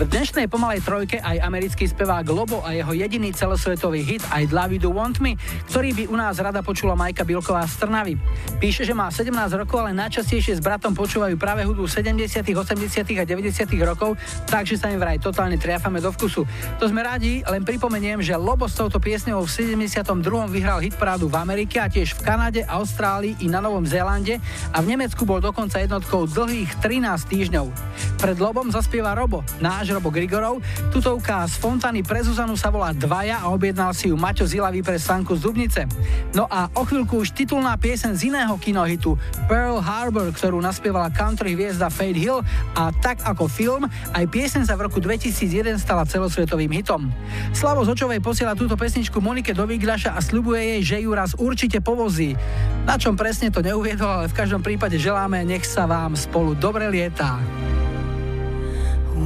V 0.00 0.08
dnešnej 0.08 0.48
pomalej 0.48 0.80
trojke 0.80 1.20
aj 1.20 1.44
americký 1.44 1.84
spevák 1.84 2.24
Lobo 2.32 2.64
a 2.64 2.72
jeho 2.72 2.96
jediný 2.96 3.36
celosvetový 3.36 4.00
hit 4.00 4.24
I 4.32 4.48
Love 4.48 4.72
You 4.72 4.88
Do 4.88 4.96
Want 4.96 5.20
Me, 5.20 5.36
ktorý 5.68 5.92
by 5.92 6.04
u 6.08 6.16
nás 6.16 6.40
rada 6.40 6.64
počula 6.64 6.96
Majka 6.96 7.20
Bilková 7.20 7.68
z 7.68 7.84
Trnavy. 7.84 8.16
Píše, 8.56 8.88
že 8.88 8.96
má 8.96 9.12
17 9.12 9.28
rokov, 9.60 9.84
ale 9.84 9.92
najčastejšie 9.92 10.56
s 10.56 10.64
bratom 10.64 10.96
počúvajú 10.96 11.36
práve 11.36 11.68
hudbu 11.68 11.84
70., 11.84 12.32
80. 12.32 13.12
a 13.12 13.24
90. 13.28 13.68
rokov, 13.84 14.16
takže 14.48 14.80
sa 14.80 14.88
im 14.88 14.96
vraj 14.96 15.20
totálne 15.20 15.60
triafame 15.60 16.00
do 16.00 16.08
vkusu. 16.16 16.48
To 16.80 16.84
sme 16.88 17.04
radi, 17.04 17.44
len 17.44 17.60
pripomeniem, 17.60 18.24
že 18.24 18.40
Lobo 18.40 18.72
s 18.72 18.80
touto 18.80 18.96
piesňou 18.96 19.44
v 19.44 19.52
72. 19.52 20.00
vyhral 20.48 20.80
hitparádu 20.80 21.28
v 21.28 21.36
Amerike 21.36 21.76
a 21.76 21.92
tiež 21.92 22.16
v 22.16 22.24
Kanade, 22.24 22.64
Austrálii 22.64 23.36
i 23.44 23.52
na 23.52 23.60
Novom 23.60 23.84
Zélande 23.84 24.40
a 24.72 24.80
v 24.80 24.96
Nemecku 24.96 25.28
bol 25.28 25.44
dokonca 25.44 25.76
jednotkou 25.76 26.24
dlhých 26.24 26.80
13 26.80 27.04
týždňov. 27.28 27.89
Pred 28.20 28.36
Lobom 28.36 28.68
zaspieva 28.68 29.16
Robo, 29.16 29.40
náš 29.64 29.96
Robo 29.96 30.12
Grigorov, 30.12 30.60
tutovka 30.92 31.40
z 31.48 31.56
Fontany 31.56 32.04
pre 32.04 32.20
Zuzanu 32.20 32.52
sa 32.52 32.68
volá 32.68 32.92
Dvaja 32.92 33.40
a 33.40 33.48
objednal 33.48 33.96
si 33.96 34.12
ju 34.12 34.16
Maťo 34.20 34.44
Zilavý 34.44 34.84
pre 34.84 35.00
Sanku 35.00 35.40
z 35.40 35.48
Dubnice. 35.48 35.88
No 36.36 36.44
a 36.44 36.68
o 36.76 36.84
chvíľku 36.84 37.24
už 37.24 37.32
titulná 37.32 37.80
piesen 37.80 38.12
z 38.12 38.28
iného 38.28 38.52
kinohitu 38.60 39.16
Pearl 39.48 39.80
Harbor, 39.80 40.28
ktorú 40.36 40.60
naspievala 40.60 41.08
country 41.08 41.56
hviezda 41.56 41.88
Fade 41.88 42.20
Hill 42.20 42.44
a 42.76 42.92
tak 42.92 43.24
ako 43.24 43.48
film, 43.48 43.88
aj 44.12 44.28
piesen 44.28 44.68
sa 44.68 44.76
v 44.76 44.92
roku 44.92 45.00
2001 45.00 45.80
stala 45.80 46.04
celosvetovým 46.04 46.76
hitom. 46.76 47.08
Slavo 47.56 47.88
Zočovej 47.88 48.20
posiela 48.20 48.52
túto 48.52 48.76
pesničku 48.76 49.16
Monike 49.24 49.56
do 49.56 49.64
Vigľaša 49.64 50.12
a 50.12 50.20
sľubuje 50.20 50.76
jej, 50.76 50.80
že 50.84 50.96
ju 51.08 51.10
raz 51.16 51.32
určite 51.40 51.80
povozí. 51.80 52.36
Na 52.84 53.00
čom 53.00 53.16
presne 53.16 53.48
to 53.48 53.64
neuviedol, 53.64 54.12
ale 54.12 54.28
v 54.28 54.36
každom 54.36 54.60
prípade 54.60 55.00
želáme, 55.00 55.40
nech 55.40 55.64
sa 55.64 55.88
vám 55.88 56.12
spolu 56.20 56.52
dobre 56.52 56.84
lietá. 56.84 57.40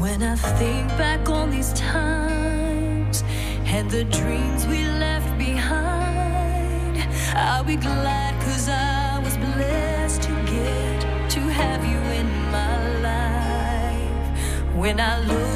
When 0.01 0.25
I 0.25 0.35
think 0.35 0.89
back 0.99 1.29
on 1.29 1.51
these 1.51 1.73
times 1.73 3.23
and 3.65 3.89
the 3.89 4.03
dreams 4.05 4.67
we 4.67 4.85
left 4.85 5.39
behind, 5.39 6.99
I'll 7.35 7.63
be 7.63 7.77
glad 7.77 8.35
cause 8.43 8.69
I 8.69 9.21
was 9.21 9.37
blessed 9.37 10.23
to 10.23 10.33
get 10.47 11.31
to 11.31 11.41
have 11.41 11.85
you 11.85 12.01
in 12.21 12.29
my 12.51 12.99
life. 13.09 14.75
When 14.75 14.99
I 14.99 15.21
look 15.21 15.54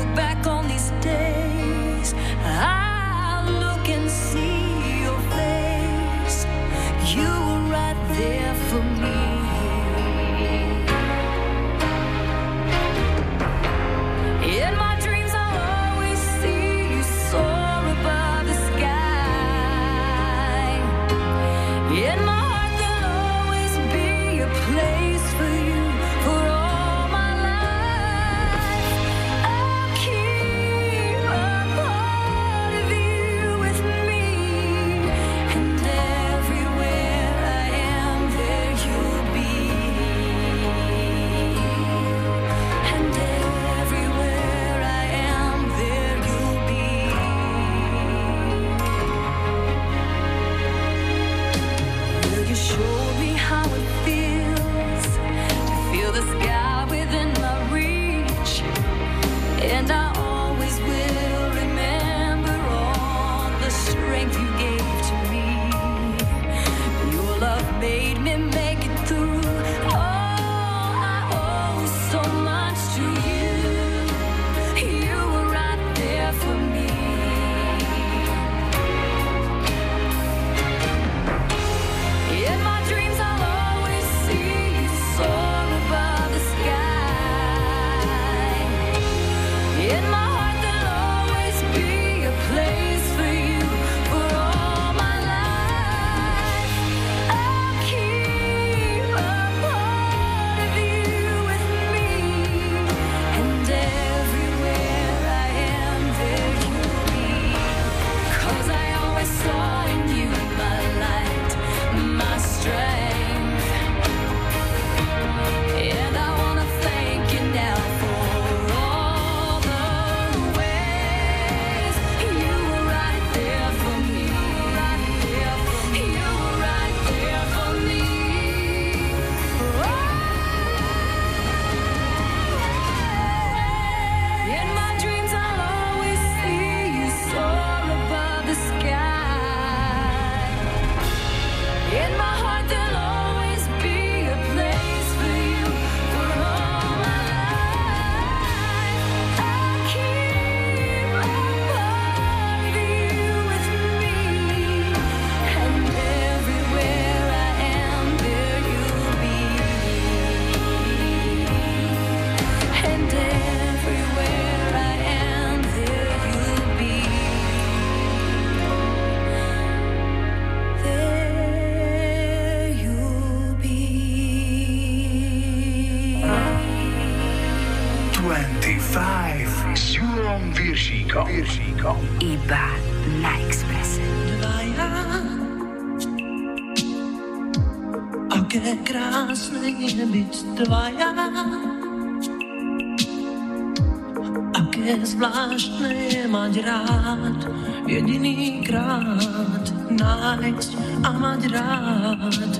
mať 196.48 196.64
rád, 196.64 197.40
jediný 197.84 198.64
krát 198.64 199.68
nájsť 199.92 200.70
a 201.04 201.10
mať 201.12 201.42
rád 201.52 202.52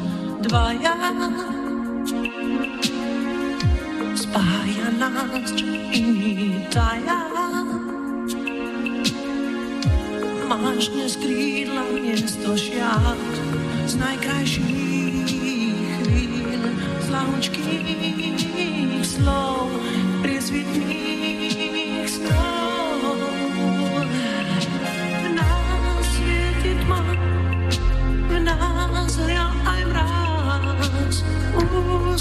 dvaja. 0.45 0.97
Spája 4.13 4.89
nás 4.93 5.49
iný 5.89 6.69
taja. 6.69 7.33
Máš 10.53 10.93
dnes 10.93 11.17
krídla 11.17 11.89
miesto 11.97 12.53
šiat 12.61 13.33
z 13.89 13.95
najkrajších 13.97 15.33
chvíľ, 15.97 16.63
z 17.01 17.09
slov. 19.01 19.58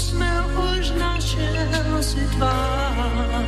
sme 0.08 0.32
už 0.56 0.84
našel 0.96 2.00
si 2.00 2.24
tvár. 2.36 3.44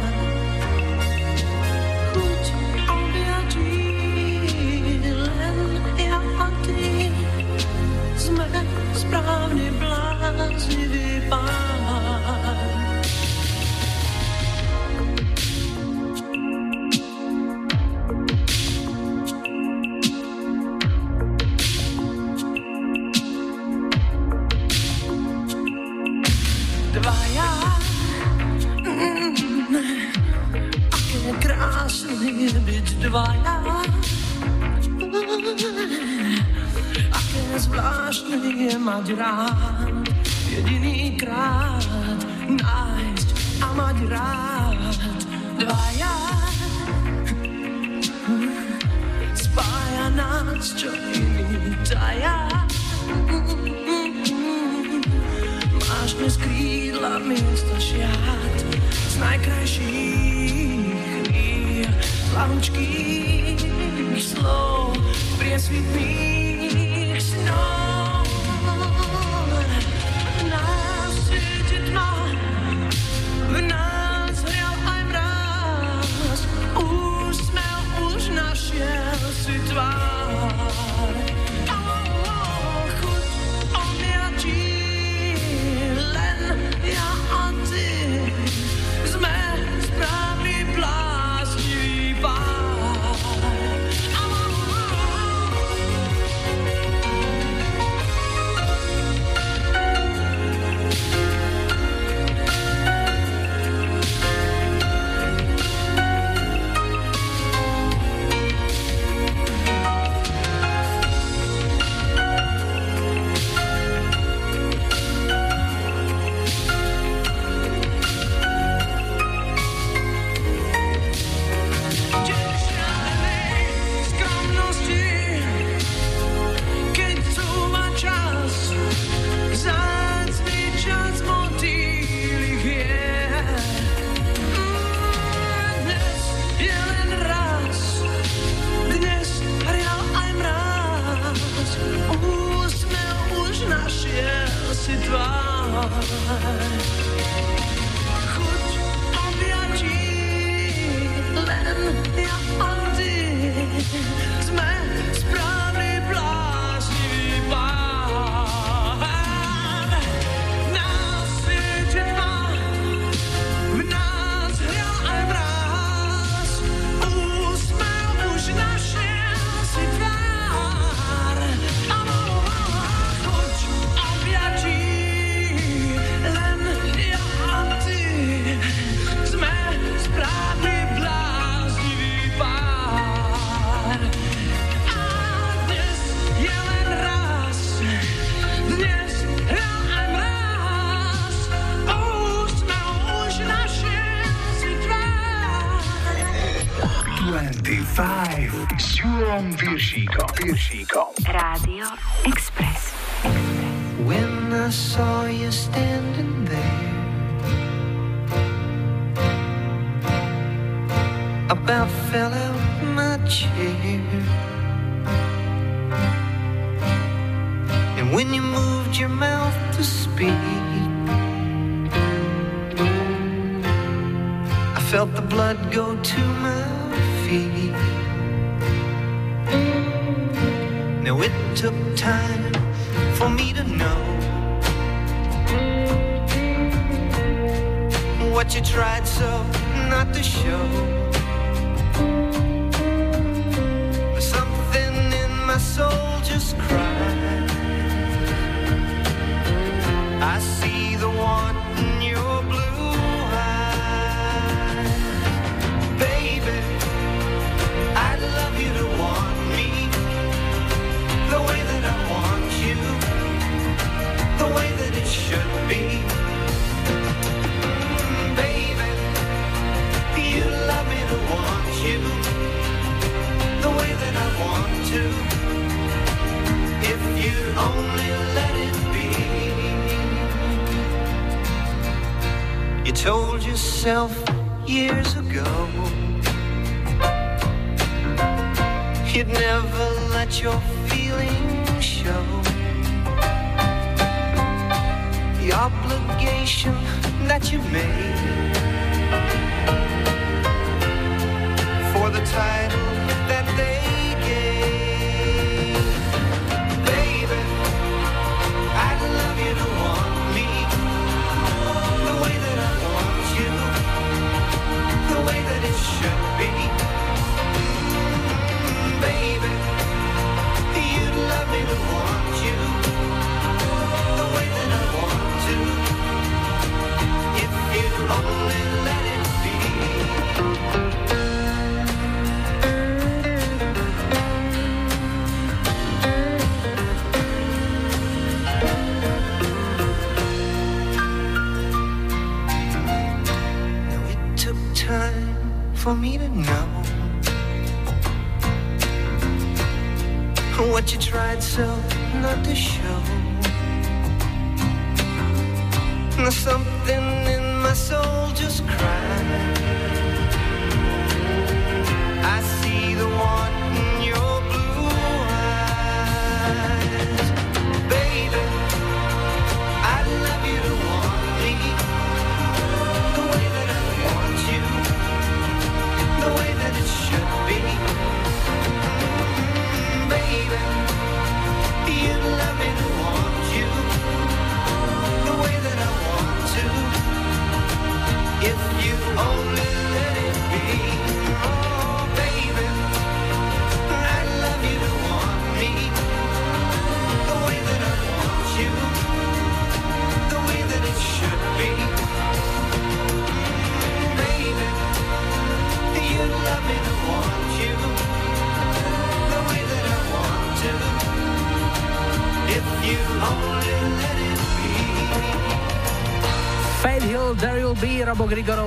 Chuť 2.12 2.46
objatí, 2.84 3.80
len 5.08 5.58
ja 5.96 6.20
ty 6.60 7.08
sme 8.20 8.46
správne 8.92 9.66
blázniví. 9.80 11.09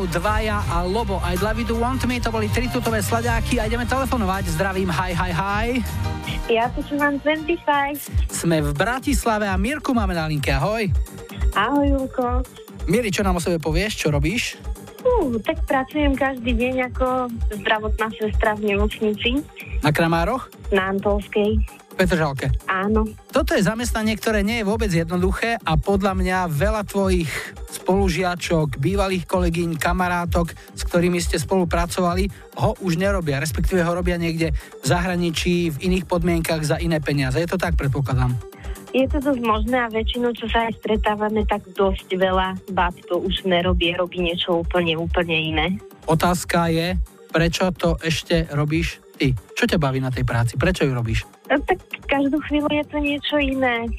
Grigorov, 0.04 0.20
Dvaja 0.20 0.60
a 0.68 0.84
Lobo. 0.84 1.24
I'd 1.24 1.40
love 1.40 1.56
you 1.56 1.68
to 1.72 1.80
want 1.80 2.04
me, 2.04 2.20
to 2.20 2.28
boli 2.28 2.52
tri 2.52 2.68
tutové 2.68 3.00
sladáky 3.00 3.56
a 3.64 3.72
ideme 3.72 3.88
telefonovať. 3.88 4.52
Zdravím, 4.52 4.92
hi, 4.92 5.16
hi, 5.16 5.32
hi. 5.32 5.68
Ja 6.52 6.68
počúvam 6.76 7.16
25. 7.24 8.28
Sme 8.28 8.60
v 8.60 8.76
Bratislave 8.76 9.48
a 9.48 9.56
Mirku 9.56 9.96
máme 9.96 10.12
na 10.12 10.28
linke, 10.28 10.52
ahoj. 10.52 10.92
Ahoj, 11.56 11.88
Julko. 11.88 12.44
Miri, 12.84 13.16
čo 13.16 13.24
nám 13.24 13.40
o 13.40 13.42
sebe 13.44 13.64
povieš, 13.64 14.04
čo 14.04 14.08
robíš? 14.12 14.60
Uh, 15.08 15.40
tak 15.40 15.64
pracujem 15.72 16.20
každý 16.20 16.52
deň 16.52 16.76
ako 16.92 17.32
zdravotná 17.64 18.08
sestra 18.20 18.60
v 18.60 18.76
nemocnici 18.76 19.40
Na 19.80 19.96
Kramároch? 19.96 20.52
na 20.76 20.92
Antolskej. 20.92 21.64
Petržalke. 21.96 22.50
Áno. 22.68 23.08
Toto 23.32 23.54
je 23.56 23.62
zamestnanie, 23.64 24.18
ktoré 24.20 24.42
nie 24.44 24.60
je 24.60 24.68
vôbec 24.68 24.90
jednoduché 24.90 25.62
a 25.62 25.78
podľa 25.78 26.18
mňa 26.18 26.38
veľa 26.50 26.82
tvojich 26.90 27.30
spolužiačok, 27.84 28.80
bývalých 28.80 29.28
kolegyň, 29.28 29.76
kamarátok, 29.76 30.56
s 30.56 30.82
ktorými 30.88 31.20
ste 31.20 31.36
spolupracovali, 31.36 32.32
ho 32.64 32.80
už 32.80 32.96
nerobia, 32.96 33.44
respektíve 33.44 33.84
ho 33.84 33.92
robia 33.92 34.16
niekde 34.16 34.56
v 34.56 34.86
zahraničí, 34.88 35.76
v 35.76 35.92
iných 35.92 36.08
podmienkach 36.08 36.64
za 36.64 36.80
iné 36.80 37.04
peniaze. 37.04 37.44
Je 37.44 37.52
to 37.52 37.60
tak, 37.60 37.76
predpokladám. 37.76 38.32
Je 38.94 39.10
to 39.10 39.18
dosť 39.20 39.42
možné 39.42 39.78
a 39.84 39.90
väčšinou, 39.90 40.32
čo 40.38 40.46
sa 40.48 40.70
aj 40.70 40.78
stretávame, 40.80 41.44
tak 41.50 41.66
dosť 41.74 42.14
veľa 42.14 42.72
bab 42.72 42.94
to 43.10 43.20
už 43.20 43.44
nerobí, 43.44 43.90
robí 43.98 44.22
niečo 44.22 44.62
úplne, 44.62 44.94
úplne 44.96 45.34
iné. 45.34 45.68
Otázka 46.06 46.70
je, 46.70 46.94
prečo 47.34 47.74
to 47.74 47.98
ešte 48.00 48.46
robíš 48.54 49.02
ty? 49.18 49.34
Čo 49.58 49.66
ťa 49.66 49.82
baví 49.82 49.98
na 49.98 50.14
tej 50.14 50.22
práci? 50.22 50.62
Prečo 50.62 50.86
ju 50.86 50.94
robíš? 50.94 51.26
No, 51.50 51.58
tak 51.66 51.82
každú 52.06 52.38
chvíľu 52.46 52.70
je 52.70 52.86
to 52.86 52.98
niečo 53.02 53.36
iné. 53.42 53.90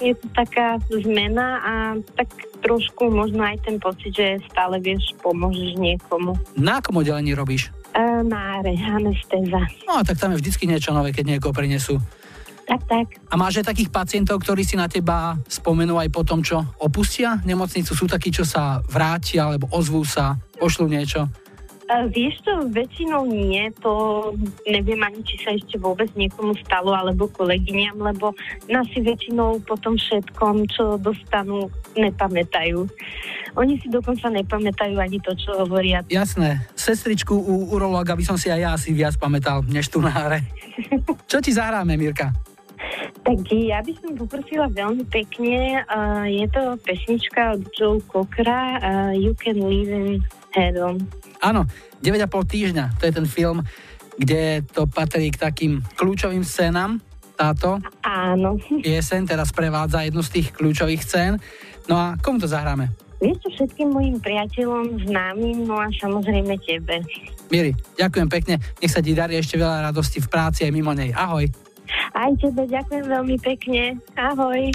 Je 0.00 0.16
to 0.16 0.26
taká 0.32 0.80
zmena 0.88 1.60
a 1.60 1.72
tak 2.16 2.32
trošku 2.62 3.10
možno 3.10 3.42
aj 3.44 3.62
ten 3.64 3.76
pocit, 3.78 4.12
že 4.14 4.42
stále 4.50 4.78
vieš, 4.82 5.14
pomôžeš 5.22 5.78
niekomu. 5.78 6.34
Na 6.58 6.82
akom 6.82 6.98
oddelení 6.98 7.32
robíš? 7.34 7.70
E, 7.94 8.04
na 8.26 8.60
re, 8.60 8.74
anestéza. 8.76 9.62
No, 9.88 10.02
tak 10.04 10.18
tam 10.20 10.34
je 10.34 10.40
vždycky 10.42 10.68
niečo 10.68 10.92
nové, 10.92 11.14
keď 11.14 11.38
niekoho 11.38 11.54
prinesú. 11.54 11.98
Tak, 12.68 12.84
tak. 12.84 13.06
A 13.32 13.34
máš 13.40 13.64
aj 13.64 13.72
takých 13.72 13.88
pacientov, 13.88 14.44
ktorí 14.44 14.60
si 14.60 14.76
na 14.76 14.92
teba 14.92 15.40
spomenú 15.48 15.96
aj 15.96 16.12
po 16.12 16.20
tom, 16.20 16.44
čo 16.44 16.60
opustia 16.84 17.40
nemocnicu? 17.48 17.96
Sú 17.96 18.04
takí, 18.04 18.28
čo 18.28 18.44
sa 18.44 18.84
vrátia, 18.84 19.48
alebo 19.48 19.72
ozvú 19.72 20.04
sa, 20.04 20.36
pošlú 20.60 20.84
niečo? 20.92 21.32
Uh, 21.88 22.04
vieš 22.12 22.44
to, 22.44 22.68
väčšinou 22.68 23.24
nie, 23.24 23.72
to 23.80 23.92
neviem 24.68 25.00
ani, 25.00 25.24
či 25.24 25.40
sa 25.40 25.56
ešte 25.56 25.80
vôbec 25.80 26.12
niekomu 26.12 26.52
stalo, 26.60 26.92
alebo 26.92 27.32
kolegyňam, 27.32 27.96
lebo 27.96 28.36
si 28.92 29.00
väčšinou 29.00 29.64
po 29.64 29.72
tom 29.80 29.96
všetkom, 29.96 30.68
čo 30.68 31.00
dostanú, 31.00 31.72
nepamätajú. 31.96 32.84
Oni 33.56 33.80
si 33.80 33.88
dokonca 33.88 34.28
nepamätajú 34.28 35.00
ani 35.00 35.16
to, 35.24 35.32
čo 35.32 35.64
hovoria. 35.64 36.04
Jasné, 36.12 36.60
sestričku 36.76 37.32
u 37.32 37.72
urológa 37.72 38.12
by 38.12 38.24
som 38.24 38.36
si 38.36 38.52
aj 38.52 38.60
ja 38.60 38.70
asi 38.76 38.92
viac 38.92 39.16
pamätal, 39.16 39.64
než 39.64 39.88
tu 39.88 40.04
na 40.04 40.12
hre. 40.12 40.44
Čo 41.30 41.40
ti 41.40 41.56
zahráme, 41.56 41.96
Mirka? 41.96 42.36
Tak 43.24 43.38
ja 43.50 43.82
by 43.82 43.92
som 43.98 44.12
poprosila 44.14 44.70
veľmi 44.70 45.04
pekne, 45.10 45.82
uh, 45.88 46.24
je 46.28 46.46
to 46.52 46.76
pesnička 46.84 47.58
od 47.58 47.62
Joe 47.74 47.98
Cockera, 48.06 48.78
uh, 48.78 49.12
You 49.12 49.34
Can 49.34 49.58
Live 49.58 49.90
in 49.90 50.22
Heaven. 50.54 51.02
Áno, 51.38 51.66
9,5 52.02 52.26
týždňa, 52.46 52.84
to 52.98 53.06
je 53.06 53.12
ten 53.14 53.26
film, 53.26 53.62
kde 54.18 54.66
to 54.74 54.90
patrí 54.90 55.30
k 55.30 55.38
takým 55.38 55.72
kľúčovým 55.94 56.42
scénam, 56.42 56.98
táto 57.38 57.78
Áno. 58.02 58.58
pieseň 58.82 59.30
teraz 59.30 59.54
prevádza 59.54 60.02
jednu 60.02 60.26
z 60.26 60.42
tých 60.42 60.48
kľúčových 60.58 61.02
scén. 61.06 61.38
No 61.86 61.94
a 61.94 62.18
komu 62.18 62.42
to 62.42 62.50
zahráme? 62.50 62.90
Vieš 63.22 63.38
čo, 63.42 63.48
všetkým 63.54 63.94
mojim 63.94 64.18
priateľom, 64.18 65.06
známym, 65.06 65.66
no 65.66 65.78
a 65.78 65.86
samozrejme 65.90 66.58
tebe. 66.66 67.02
Miri, 67.50 67.74
ďakujem 67.98 68.28
pekne, 68.30 68.54
nech 68.82 68.90
sa 68.90 69.02
ti 69.02 69.14
darí 69.14 69.38
ešte 69.38 69.58
veľa 69.58 69.90
radosti 69.90 70.18
v 70.18 70.30
práci 70.30 70.66
aj 70.66 70.74
mimo 70.74 70.90
nej. 70.94 71.14
Ahoj. 71.14 71.46
Aj 72.14 72.30
tebe 72.42 72.66
ďakujem 72.66 73.06
veľmi 73.06 73.36
pekne. 73.42 73.96
Ahoj. 74.18 74.70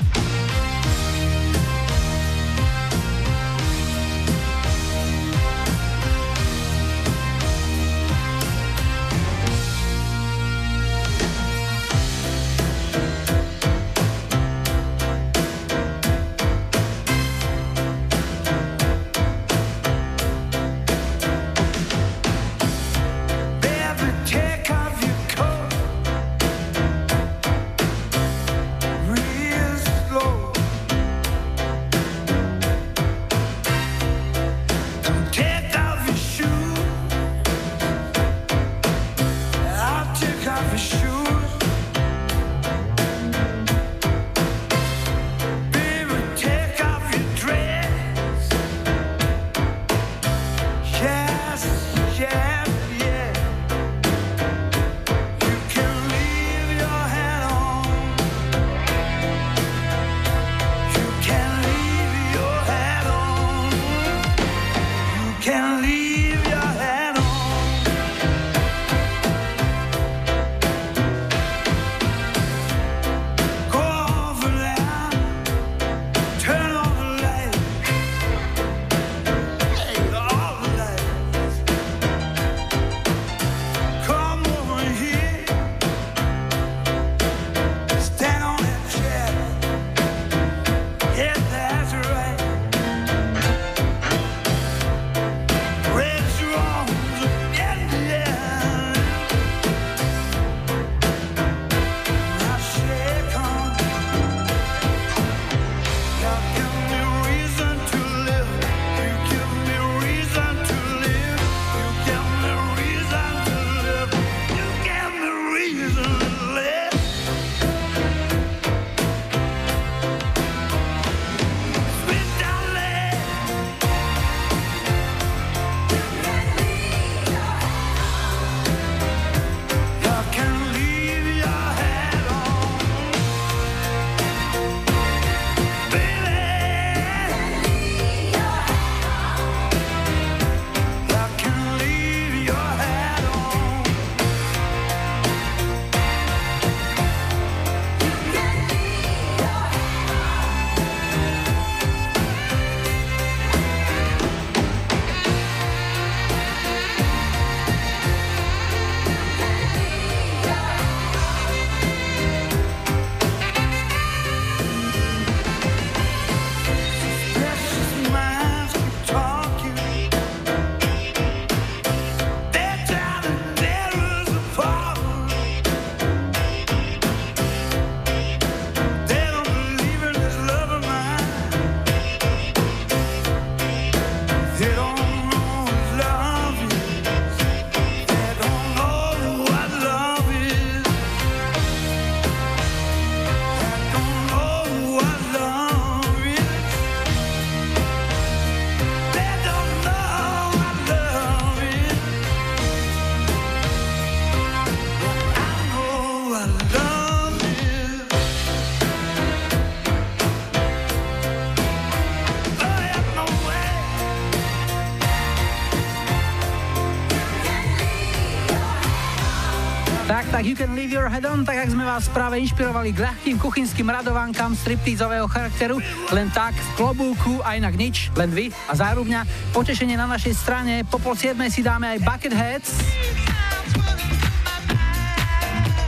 Tak, 220.43 220.51
You 220.51 220.59
Can 220.59 220.75
Leave 220.75 220.91
Your 220.91 221.07
Head 221.07 221.23
On, 221.23 221.47
tak 221.47 221.55
ak 221.55 221.71
sme 221.71 221.87
vás 221.87 222.11
práve 222.11 222.35
inšpirovali 222.35 222.91
k 222.91 223.07
ľahkým 223.07 223.39
kuchynským 223.39 223.87
radovánkam 223.87 224.51
striptízového 224.59 225.23
charakteru, 225.23 225.79
len 226.11 226.27
tak 226.35 226.51
v 226.51 226.69
klobúku 226.75 227.39
a 227.47 227.55
inak 227.55 227.79
nič, 227.79 228.11
len 228.19 228.27
vy 228.27 228.51
a 228.67 228.75
zárubňa. 228.75 229.23
Potešenie 229.55 229.95
na 229.95 230.03
našej 230.03 230.35
strane, 230.35 230.83
po 230.83 230.99
pol 230.99 231.15
si 231.15 231.63
dáme 231.63 231.95
aj 231.95 232.03
Bucketheads. 232.03 232.75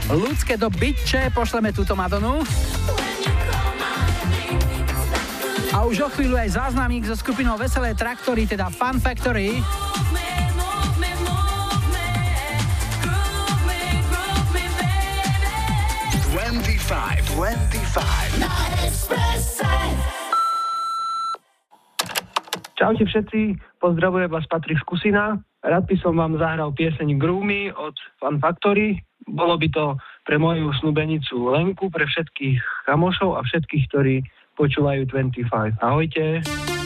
Ľudské 0.08 0.56
do 0.56 0.72
byče, 0.72 1.36
pošleme 1.36 1.76
túto 1.76 1.92
Madonu. 1.92 2.40
A 5.76 5.84
už 5.84 6.00
o 6.00 6.08
chvíľu 6.08 6.40
aj 6.40 6.56
záznamník 6.56 7.04
so 7.04 7.12
skupinou 7.12 7.60
Veselé 7.60 7.92
traktory, 7.92 8.48
teda 8.48 8.72
Fun 8.72 9.04
Factory. 9.04 9.60
25, 16.86 17.34
25. 17.34 18.38
Na 18.38 18.46
Expresse. 18.86 19.66
Čaute 22.78 23.02
všetci, 23.02 23.58
pozdravujem 23.82 24.30
vás 24.30 24.46
Patrik 24.46 24.78
Skusina. 24.86 25.34
Rád 25.66 25.90
by 25.90 25.96
som 25.98 26.14
vám 26.14 26.38
zahral 26.38 26.70
pieseň 26.78 27.18
Groomy 27.18 27.74
od 27.74 27.98
Fan 28.22 28.38
Factory. 28.38 29.02
Bolo 29.26 29.58
by 29.58 29.66
to 29.74 29.98
pre 30.30 30.38
moju 30.38 30.70
snubenicu 30.78 31.50
Lenku, 31.50 31.90
pre 31.90 32.06
všetkých 32.06 32.86
kamošov 32.86 33.34
a 33.34 33.42
všetkých, 33.42 33.84
ktorí 33.90 34.22
počúvajú 34.54 35.10
25. 35.10 35.82
Ahojte. 35.82 36.46
Thank 36.46 36.85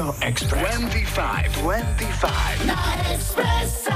Rádio 0.00 0.14
Express. 0.22 0.76
25. 0.76 1.56
25. 1.60 2.66
Na 2.66 2.74
Expresse. 3.12 3.90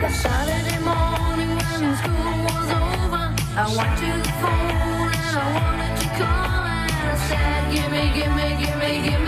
That 0.00 0.12
Saturday 0.12 0.80
morning 0.80 1.52
when 1.56 1.96
school 1.96 2.36
was 2.44 2.70
over, 2.72 3.24
I 3.56 3.66
went 3.76 3.92
to 4.00 4.08
the 4.24 4.32
phone 4.40 5.12
and 5.12 5.36
I 5.36 5.46
wanted 5.52 5.94
to 6.00 6.08
call 6.16 6.64
and 6.64 7.08
I 7.12 7.16
said, 7.28 7.60
Give 7.72 7.88
me, 7.92 8.02
give 8.14 8.32
me, 8.32 8.56
give 8.64 8.76
me, 8.78 8.88
give 9.04 9.04
me, 9.04 9.10
give 9.10 9.20
me, 9.20 9.25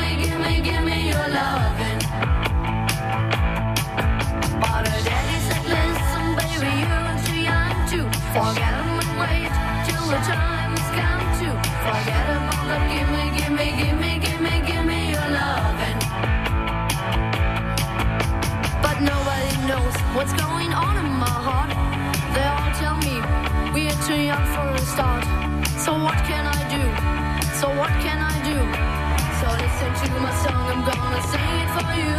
what's 20.19 20.32
going 20.32 20.73
on 20.73 20.97
in 20.97 21.12
my 21.15 21.36
heart. 21.47 21.70
They 22.35 22.47
all 22.59 22.73
tell 22.82 22.97
me 23.07 23.23
we're 23.70 23.99
too 24.03 24.20
young 24.31 24.45
for 24.51 24.66
a 24.74 24.85
start. 24.95 25.23
So 25.78 25.95
what 25.95 26.19
can 26.27 26.45
I 26.59 26.61
do? 26.74 26.82
So 27.61 27.66
what 27.81 27.95
can 28.03 28.19
I 28.19 28.35
do? 28.51 28.59
So 29.39 29.47
listen 29.62 29.90
to 30.03 30.09
my 30.19 30.35
song, 30.43 30.65
I'm 30.74 30.82
gonna 30.90 31.23
sing 31.31 31.55
it 31.62 31.70
for 31.77 31.90
you. 32.03 32.16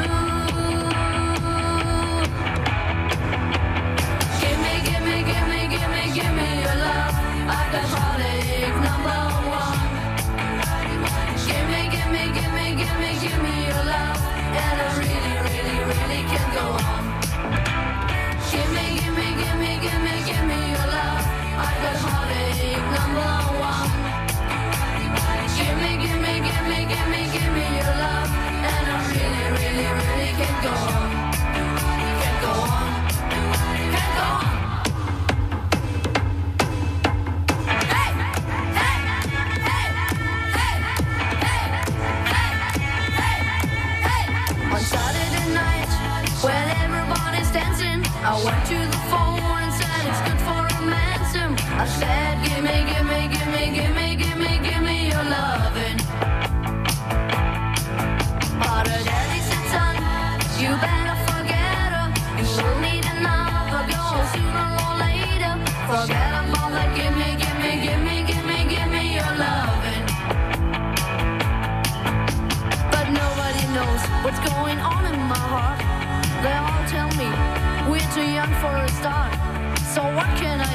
Give 4.43 4.59
me, 4.63 4.73
give 4.87 5.03
me, 5.03 5.17
give 5.31 5.47
me, 5.51 5.59
give 5.75 5.89
me, 5.95 6.03
give 6.19 6.33
me 6.39 6.49
your 6.63 6.77
love. 6.87 7.13
I 7.51 7.61
got 7.73 7.85
heartache 7.95 8.79
number 8.87 9.19
one. 9.59 9.91
Give 11.49 11.65
me, 11.71 11.81
give 11.95 12.09
me, 12.15 12.23
give 12.37 12.53
me, 12.57 12.65
give 12.79 12.97
me, 13.03 13.09
give 13.23 13.39
me 13.43 13.55
your 13.67 13.83
love. 13.91 14.17
And 14.63 14.77
I 14.83 14.89
really, 15.03 15.35
really, 15.47 15.77
really 15.91 16.21
can 16.31 16.47
go 16.55 16.65
on. 16.79 16.88
Really, 29.13 29.51
really, 29.51 29.87
really 29.87 30.31
can 30.39 30.63
go 30.63 30.69
on. 30.69 31.31
Can't 32.21 32.41
go 32.41 32.51
on. 32.51 33.07
Can't 33.91 34.15
go. 34.17 34.45
On 34.45 34.48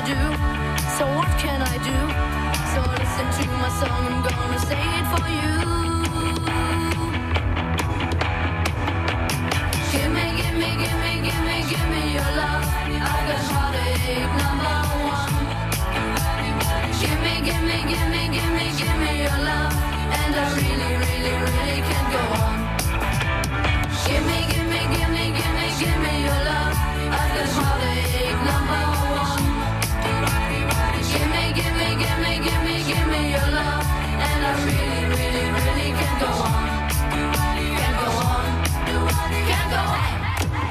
do? 0.04 0.20
So 0.98 1.04
what 1.16 1.30
can 1.40 1.62
I 1.62 1.76
do? 1.80 1.98
So 2.72 2.80
listen 3.00 3.26
to 3.38 3.44
my 3.56 3.70
song, 3.80 4.04
I'm 4.12 4.22
gonna 4.22 4.58
say 4.68 4.84
it 5.00 5.06
for 5.12 5.26
you. 5.38 5.54
Give 9.92 10.10
me, 10.12 10.26
give 10.40 10.56
me, 10.60 10.70
give 10.82 10.98
me, 11.04 11.12
give 11.24 11.42
me, 11.48 11.56
give 11.72 11.88
me 11.94 12.02
your 12.16 12.30
love. 12.40 12.64
I 12.84 13.16
got 13.28 13.42
heartache 13.48 14.32
number 14.42 14.76
one. 15.16 15.36
Give 17.00 17.20
me, 17.24 17.34
give 17.48 17.64
me, 17.68 17.78
give 17.92 18.08
me, 18.12 18.22
give 18.36 18.52
me, 18.56 18.66
give 18.80 18.98
me 19.00 19.12
your 19.24 19.38
love. 19.48 19.72
And 20.20 20.34
I 20.36 20.44
really, 20.58 20.92
really, 21.02 21.34
really 21.44 21.80
can't 21.88 22.12
go 22.12 22.42
on. 22.42 22.43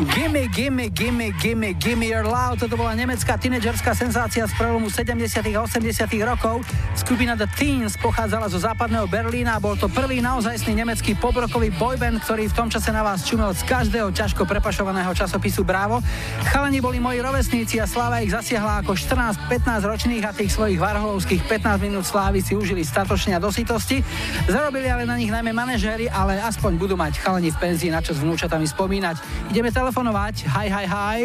Gimme, 0.04 0.48
gimme, 0.52 0.90
gimme, 0.90 1.32
gimme, 1.32 1.74
gimme 1.80 2.04
your 2.04 2.28
love. 2.28 2.60
Toto 2.60 2.76
bola 2.76 2.92
nemecká 2.92 3.40
tínedžerská 3.40 3.96
senzácia 3.96 4.44
z 4.44 4.52
prelomu 4.60 4.92
70. 4.92 5.32
a 5.56 5.64
80. 5.64 6.12
rokov. 6.28 6.68
Skupina 7.04 7.36
The 7.36 7.52
Teens 7.60 8.00
pochádzala 8.00 8.48
zo 8.48 8.64
západného 8.64 9.12
Berlína 9.12 9.60
a 9.60 9.62
bol 9.62 9.76
to 9.76 9.92
prvý 9.92 10.24
naozajstný 10.24 10.72
nemecký 10.72 11.20
pobrokový 11.20 11.68
boyband, 11.76 12.24
ktorý 12.24 12.48
v 12.48 12.56
tom 12.56 12.72
čase 12.72 12.96
na 12.96 13.04
vás 13.04 13.28
čumel 13.28 13.52
z 13.52 13.60
každého 13.68 14.08
ťažko 14.16 14.48
prepašovaného 14.48 15.12
časopisu 15.12 15.68
Bravo. 15.68 16.00
Chalani 16.48 16.80
boli 16.80 17.04
moji 17.04 17.20
rovesníci 17.20 17.84
a 17.84 17.92
sláva 17.92 18.24
ich 18.24 18.32
zasiahla 18.32 18.88
ako 18.88 18.96
14-15 18.96 19.84
ročných 19.84 20.24
a 20.24 20.32
tých 20.32 20.56
svojich 20.56 20.80
varholovských 20.80 21.44
15 21.44 21.84
minút 21.84 22.08
slávy 22.08 22.40
si 22.40 22.56
užili 22.56 22.88
statočne 22.88 23.36
a 23.36 23.44
dosytosti. 23.44 24.00
Zarobili 24.48 24.88
ale 24.88 25.04
na 25.04 25.20
nich 25.20 25.28
najmä 25.28 25.52
manažéri, 25.52 26.08
ale 26.08 26.40
aspoň 26.40 26.80
budú 26.80 26.96
mať 26.96 27.20
chalani 27.20 27.52
v 27.52 27.60
penzii 27.60 27.92
na 27.92 28.00
čo 28.00 28.16
s 28.16 28.24
vnúčatami 28.24 28.64
spomínať. 28.64 29.20
Ideme 29.52 29.76
telefonovať. 29.76 30.48
Hi, 30.56 30.72
hi, 30.72 30.88
hi. 30.88 31.20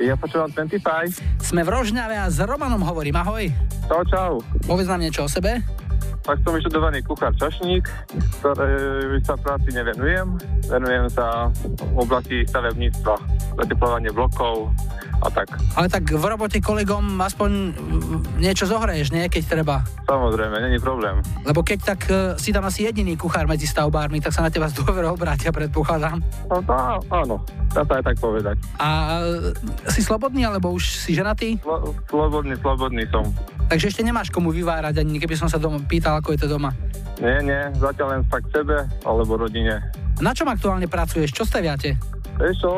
Ja 0.00 0.16
počúvam 0.16 0.48
25. 0.48 1.44
Sme 1.44 1.60
v 1.60 1.68
Rožňave 1.68 2.16
a 2.16 2.32
s 2.32 2.40
Romanom 2.40 2.80
hovorím. 2.80 3.20
Ahoj. 3.20 3.69
Čau, 3.90 4.06
čau. 4.06 4.32
Povedz 4.70 4.86
nám 4.86 5.02
niečo 5.02 5.26
o 5.26 5.28
sebe. 5.28 5.66
Tak 6.22 6.38
som 6.46 6.54
vyštudovaný 6.54 7.02
kuchár 7.02 7.34
čašník, 7.34 7.90
ktorý 8.38 9.18
sa 9.26 9.34
práci 9.34 9.74
nevenujem. 9.74 10.38
Venujem 10.70 11.10
sa 11.10 11.50
v 11.66 11.98
oblasti 11.98 12.46
stavebníctva, 12.46 13.18
zateplovanie 13.58 14.14
blokov 14.14 14.70
a 15.20 15.28
tak. 15.28 15.52
Ale 15.76 15.86
tak 15.92 16.08
v 16.08 16.24
robote 16.24 16.58
kolegom 16.64 17.20
aspoň 17.20 17.50
mm, 17.76 18.40
niečo 18.40 18.64
zohraješ, 18.64 19.12
nie? 19.12 19.28
Keď 19.28 19.42
treba. 19.60 19.84
Samozrejme, 20.08 20.56
není 20.64 20.80
problém. 20.80 21.20
Lebo 21.44 21.60
keď 21.60 21.78
tak 21.94 22.00
e, 22.08 22.40
si 22.40 22.50
tam 22.50 22.64
asi 22.64 22.88
jediný 22.88 23.14
kuchár 23.20 23.44
medzi 23.44 23.68
stavbármi, 23.68 24.18
tak 24.24 24.32
sa 24.32 24.40
na 24.40 24.50
teba 24.50 24.72
z 24.72 24.80
dôverou 24.80 25.12
obrátia, 25.14 25.52
predpokladám. 25.52 26.24
No, 26.48 26.58
áno, 27.12 27.36
dá 27.76 27.82
sa 27.84 28.00
aj 28.00 28.04
tak 28.08 28.16
povedať. 28.16 28.56
A 28.80 29.20
e, 29.20 29.92
si 29.92 30.00
slobodný, 30.00 30.48
alebo 30.48 30.72
už 30.72 30.88
si 30.88 31.12
ženatý? 31.12 31.60
Slo- 31.60 31.92
slobodný, 32.08 32.56
slobodný 32.58 33.04
som. 33.12 33.28
Takže 33.68 33.92
ešte 33.92 34.02
nemáš 34.02 34.32
komu 34.32 34.50
vyvárať, 34.50 35.04
ani 35.04 35.20
keby 35.20 35.36
som 35.36 35.46
sa 35.46 35.60
doma 35.60 35.78
pýtal, 35.84 36.18
ako 36.18 36.34
je 36.34 36.40
to 36.42 36.48
doma. 36.50 36.72
Nie, 37.20 37.44
nie, 37.44 37.60
zatiaľ 37.76 38.16
len 38.16 38.22
tak 38.32 38.48
sebe 38.48 38.88
alebo 39.04 39.36
rodine. 39.36 39.78
Na 40.20 40.32
čom 40.32 40.48
aktuálne 40.48 40.88
pracuješ? 40.88 41.32
Čo 41.32 41.44
staviate? 41.44 42.19
Vieš 42.40 42.56
čo, 42.56 42.72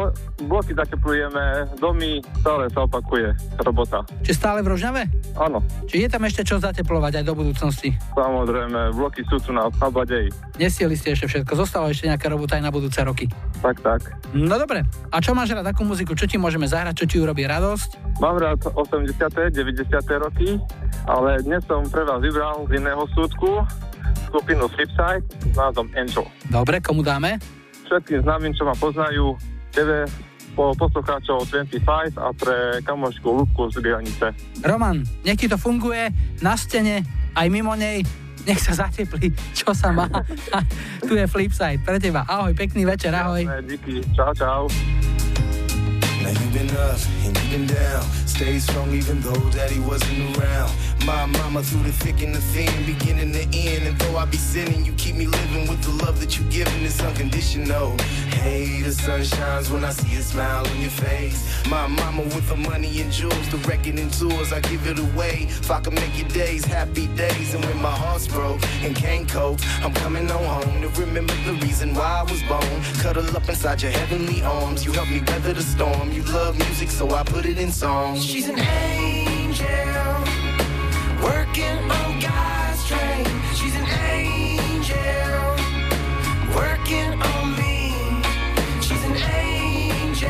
bloky 0.51 0.75
zateplujeme, 0.75 1.71
domy, 1.79 2.19
stále 2.43 2.67
sa 2.75 2.83
opakuje 2.83 3.31
robota. 3.63 4.03
Či 4.27 4.35
stále 4.35 4.59
v 4.59 4.75
Rožňave? 4.75 5.07
Áno, 5.39 5.63
Či 5.87 6.03
je 6.03 6.09
tam 6.11 6.27
ešte 6.27 6.43
čo 6.43 6.59
zateplovať 6.59 7.23
aj 7.23 7.25
do 7.25 7.35
budúcnosti? 7.39 7.95
samozrejme, 8.11 8.91
bloky 8.99 9.23
sú 9.31 9.39
tu 9.39 9.55
na, 9.55 9.71
na 9.71 9.87
Badeji. 9.87 10.35
Nestieli 10.59 10.99
ste 10.99 11.15
ešte 11.15 11.31
všetko, 11.31 11.55
zostala 11.55 11.95
ešte 11.95 12.11
nejaká 12.11 12.27
robota 12.27 12.59
aj 12.59 12.63
na 12.67 12.75
budúce 12.75 12.99
roky. 13.07 13.31
Tak, 13.63 13.79
tak. 13.87 14.03
No 14.35 14.59
dobre, 14.59 14.83
a 15.15 15.17
čo 15.23 15.31
máš 15.31 15.55
rád, 15.55 15.71
akú 15.71 15.87
muziku, 15.87 16.19
čo 16.19 16.27
ti 16.27 16.43
môžeme 16.43 16.67
zahrať, 16.67 16.99
čo 16.99 17.07
ti 17.07 17.17
urobí 17.23 17.47
radosť? 17.47 18.19
Mám 18.19 18.43
rád 18.43 18.67
80., 18.67 19.15
90. 19.15 19.55
roky, 20.19 20.59
ale 21.07 21.39
dnes 21.47 21.63
som 21.71 21.87
pre 21.87 22.03
vás 22.03 22.19
vybral 22.19 22.67
z 22.67 22.83
iného 22.83 23.07
súdku 23.15 23.63
skupinu 24.27 24.67
Flipside 24.75 25.23
s 25.23 25.55
názvom 25.55 25.87
Angel. 25.95 26.27
Dobre, 26.51 26.83
komu 26.83 27.07
dáme? 27.07 27.62
Všetkým 27.93 28.25
známym, 28.25 28.57
čo 28.57 28.65
ma 28.65 28.73
poznajú, 28.73 29.37
tebe, 29.69 30.09
po 30.57 30.73
poslucháčov 30.73 31.45
25 31.53 32.17
a 32.17 32.33
pre 32.33 32.81
kamošku 32.89 33.29
Lubku 33.29 33.69
z 33.69 33.85
Bielnice. 33.85 34.33
Roman, 34.65 35.05
nech 35.29 35.37
ti 35.37 35.45
to 35.45 35.61
funguje 35.61 36.09
na 36.41 36.57
stene, 36.57 37.05
aj 37.37 37.47
mimo 37.53 37.77
nej, 37.77 38.01
nech 38.49 38.65
sa 38.65 38.89
zateplí, 38.89 39.29
čo 39.53 39.77
sa 39.77 39.93
má. 39.93 40.09
tu 41.09 41.13
je 41.21 41.29
Flipside 41.29 41.85
pre 41.85 42.01
teba. 42.01 42.25
Ahoj, 42.25 42.57
pekný 42.57 42.89
večer, 42.89 43.13
ahoj. 43.13 43.45
Díky, 43.69 44.01
čau, 44.17 44.33
čau. 44.33 44.73
Now 46.23 46.31
you've 46.31 46.53
been 46.53 46.71
up 46.77 46.99
and 47.25 47.37
you've 47.37 47.51
been 47.51 47.67
down. 47.67 48.03
Stay 48.27 48.59
strong 48.61 48.93
even 48.93 49.21
though 49.21 49.51
daddy 49.51 49.81
wasn't 49.81 50.37
around. 50.39 50.73
My 51.05 51.27
mama 51.27 51.65
through 51.65 51.83
the 51.83 51.93
thick 51.93 52.23
and 52.23 52.33
the 52.33 52.41
thin, 52.41 52.87
beginning 52.87 53.33
to 53.33 53.43
end. 53.59 53.89
And 53.89 53.99
though 53.99 54.17
I 54.17 54.25
be 54.27 54.37
sinning, 54.37 54.85
you 54.85 54.93
keep 54.93 55.17
me 55.17 55.27
living 55.27 55.67
with 55.69 55.83
the 55.83 55.91
love 56.05 56.21
that 56.21 56.39
you 56.39 56.45
given. 56.45 56.85
It's 56.85 57.03
unconditional. 57.03 57.99
Hey, 58.43 58.83
the 58.83 58.93
sun 58.93 59.25
shines 59.25 59.69
when 59.69 59.85
I 59.85 59.91
see 59.91 60.17
a 60.17 60.23
smile 60.23 60.65
on 60.67 60.81
your 60.81 60.91
face. 60.91 61.67
My 61.69 61.89
mama 61.89 62.23
with 62.23 62.49
the 62.49 62.57
money 62.57 63.01
and 63.01 63.11
jewels, 63.11 63.49
the 63.51 63.57
record 63.69 63.99
and 63.99 64.13
tours, 64.13 64.53
I 64.53 64.61
give 64.61 64.87
it 64.87 64.99
away. 65.01 65.47
If 65.49 65.71
I 65.71 65.81
can 65.81 65.95
make 65.95 66.17
your 66.17 66.29
days 66.29 66.65
happy 66.65 67.09
days, 67.09 67.55
and 67.55 67.65
when 67.65 67.83
my 67.83 67.91
heart's 67.91 68.29
broke 68.29 68.63
and 68.85 68.95
can't 68.95 69.29
cope, 69.29 69.59
I'm 69.83 69.93
coming 69.95 70.31
on 70.31 70.45
home 70.45 70.83
to 70.83 70.89
remember 71.01 71.35
the 71.47 71.55
reason 71.55 71.95
why 71.95 72.21
I 72.21 72.23
was 72.23 72.43
born. 72.45 72.83
Cuddle 73.01 73.37
up 73.37 73.49
inside 73.49 73.83
your 73.83 73.93
heavenly 73.93 74.43
arms. 74.43 74.85
You 74.85 74.93
help 74.93 75.09
me 75.09 75.21
weather 75.27 75.53
the 75.53 75.63
storm. 75.63 76.12
You 76.13 76.23
love 76.25 76.59
music, 76.59 76.91
so 76.91 77.11
I 77.11 77.23
put 77.23 77.47
it 77.47 77.59
in 77.59 77.73
songs. 77.73 78.23
She's 78.23 78.47
an 78.47 78.59
angel, 78.59 79.67
working 81.23 81.79
on 81.91 82.21
God's 82.21 82.87
train. 82.87 83.25
She's 83.55 83.75
an 83.75 83.87
angel, 84.13 85.57
working 86.55 87.13
on 87.33 87.57
me. 87.57 87.95
She's 88.83 89.03
an 89.05 89.17
angel, 89.17 90.29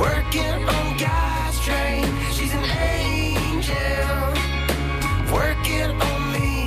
working 0.00 0.58
on 0.76 0.98
God's 0.98 1.60
train. 1.60 2.04
She's 2.32 2.52
an 2.52 2.64
angel, 2.64 3.74
working 5.32 5.90
on 6.10 6.32
me. 6.32 6.66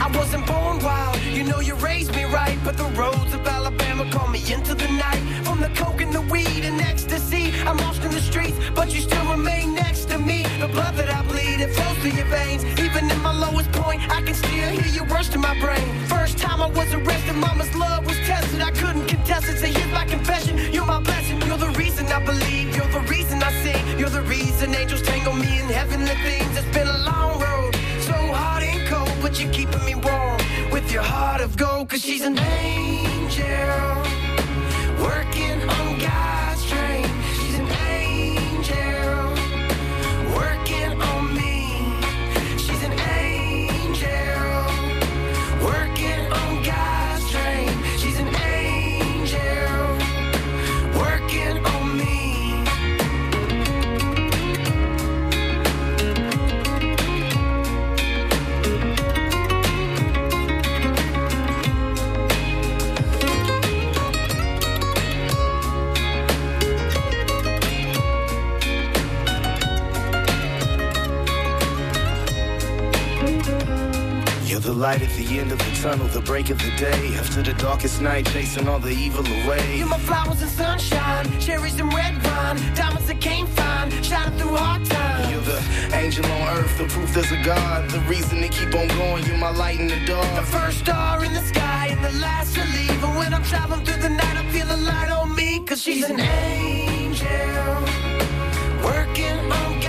I 0.00 0.10
wasn't 0.16 0.46
born 0.46 0.78
wild, 0.78 1.20
you 1.20 1.44
know 1.44 1.60
you 1.60 1.74
raised 1.74 2.14
me 2.14 2.24
right. 2.24 2.58
But 2.64 2.78
the 2.78 2.88
roads 2.98 3.34
of 3.34 3.46
Alabama 3.46 4.10
call 4.10 4.28
me 4.28 4.40
into 4.50 4.74
the 4.74 4.88
night. 4.88 5.20
The 5.62 5.68
coke 5.76 6.00
and 6.00 6.12
the 6.12 6.22
weed 6.22 6.64
and 6.64 6.80
ecstasy, 6.80 7.52
I'm 7.64 7.76
lost 7.76 8.02
in 8.02 8.10
the 8.10 8.20
streets, 8.20 8.58
but 8.74 8.92
you 8.92 9.00
still 9.00 9.24
remain 9.30 9.76
next 9.76 10.08
to 10.10 10.18
me. 10.18 10.42
The 10.58 10.66
blood 10.66 10.96
that 10.96 11.08
I 11.08 11.22
bleed, 11.22 11.60
it 11.60 11.70
flows 11.76 11.96
through 11.98 12.18
your 12.18 12.26
veins. 12.26 12.64
Even 12.80 13.08
in 13.08 13.20
my 13.22 13.32
lowest 13.32 13.70
point, 13.70 14.02
I 14.10 14.22
can 14.22 14.34
still 14.34 14.50
hear 14.50 14.86
your 14.86 15.06
worst 15.06 15.36
in 15.36 15.40
my 15.40 15.56
brain. 15.60 15.86
First 16.06 16.38
time 16.38 16.60
I 16.60 16.66
was 16.66 16.92
arrested, 16.92 17.36
mama's 17.36 17.72
love 17.76 18.04
was 18.04 18.18
tested. 18.26 18.60
I 18.60 18.72
couldn't 18.72 19.06
contest 19.06 19.48
it, 19.50 19.58
so 19.58 19.66
here's 19.66 19.92
my 19.92 20.04
confession. 20.04 20.58
You're 20.72 20.84
my 20.84 21.00
blessing, 21.00 21.40
you're 21.42 21.58
the 21.58 21.70
reason 21.78 22.06
I 22.06 22.24
believe, 22.24 22.74
you're 22.74 22.90
the 22.98 23.06
reason 23.08 23.40
I 23.40 23.52
sing, 23.62 23.98
you're 24.00 24.10
the 24.10 24.22
reason 24.22 24.74
angels 24.74 25.02
tangle 25.02 25.34
me 25.34 25.60
in 25.60 25.66
heavenly 25.68 26.16
things. 26.26 26.56
It's 26.56 26.74
been 26.76 26.88
a 26.88 26.98
long 27.10 27.38
road, 27.38 27.72
so 28.00 28.14
hard 28.14 28.64
and 28.64 28.84
cold, 28.88 29.16
but 29.22 29.40
you're 29.40 29.52
keeping 29.52 29.84
me 29.84 29.94
warm 29.94 30.40
with 30.72 30.90
your 30.90 31.04
heart 31.04 31.40
of 31.40 31.56
gold, 31.56 31.88
cause 31.88 32.02
she's 32.02 32.22
an 32.22 32.36
angel. 32.36 34.11
Working 35.02 35.81
You're 74.52 74.60
the 74.60 74.70
light 74.70 75.00
at 75.00 75.08
the 75.16 75.38
end 75.38 75.50
of 75.50 75.56
the 75.56 75.80
tunnel, 75.80 76.06
the 76.08 76.20
break 76.20 76.50
of 76.50 76.58
the 76.58 76.70
day. 76.76 77.14
After 77.14 77.40
the 77.40 77.54
darkest 77.54 78.02
night, 78.02 78.26
chasing 78.26 78.68
all 78.68 78.78
the 78.78 78.90
evil 78.90 79.24
away. 79.26 79.78
You're 79.78 79.86
my 79.86 79.98
flowers 80.00 80.42
and 80.42 80.50
sunshine, 80.50 81.40
cherries 81.40 81.80
and 81.80 81.90
red 81.90 82.22
wine, 82.22 82.58
diamonds 82.74 83.08
that 83.08 83.18
can't 83.18 83.48
find, 83.48 83.90
shining 84.04 84.38
through 84.38 84.54
hard 84.56 84.84
times. 84.84 85.32
You're 85.32 85.40
the 85.40 85.96
angel 85.96 86.26
on 86.26 86.58
earth, 86.58 86.76
the 86.76 86.84
proof 86.84 87.14
there's 87.14 87.32
a 87.32 87.42
God. 87.42 87.88
The 87.88 88.00
reason 88.00 88.42
to 88.42 88.48
keep 88.48 88.74
on 88.74 88.88
going, 88.88 89.24
you're 89.24 89.38
my 89.38 89.52
light 89.52 89.80
in 89.80 89.86
the 89.86 90.04
dark. 90.04 90.28
The 90.36 90.42
first 90.42 90.80
star 90.80 91.24
in 91.24 91.32
the 91.32 91.40
sky 91.40 91.86
and 91.86 92.04
the 92.04 92.12
last 92.20 92.54
to 92.54 92.60
leave. 92.60 93.02
And 93.02 93.16
when 93.16 93.32
I'm 93.32 93.44
traveling 93.44 93.86
through 93.86 94.02
the 94.02 94.10
night, 94.10 94.36
I 94.36 94.46
feel 94.52 94.66
the 94.66 94.76
light 94.76 95.10
on 95.10 95.34
me. 95.34 95.60
Cause 95.60 95.80
she's 95.80 96.10
an 96.10 96.20
angel. 96.20 97.26
Working 98.84 99.50
on 99.50 99.80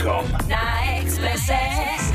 Marekom. 0.00 0.24
Na 0.48 0.96
Exprese. 0.98 1.52
Na 1.52 1.92
Exprese. 1.94 2.10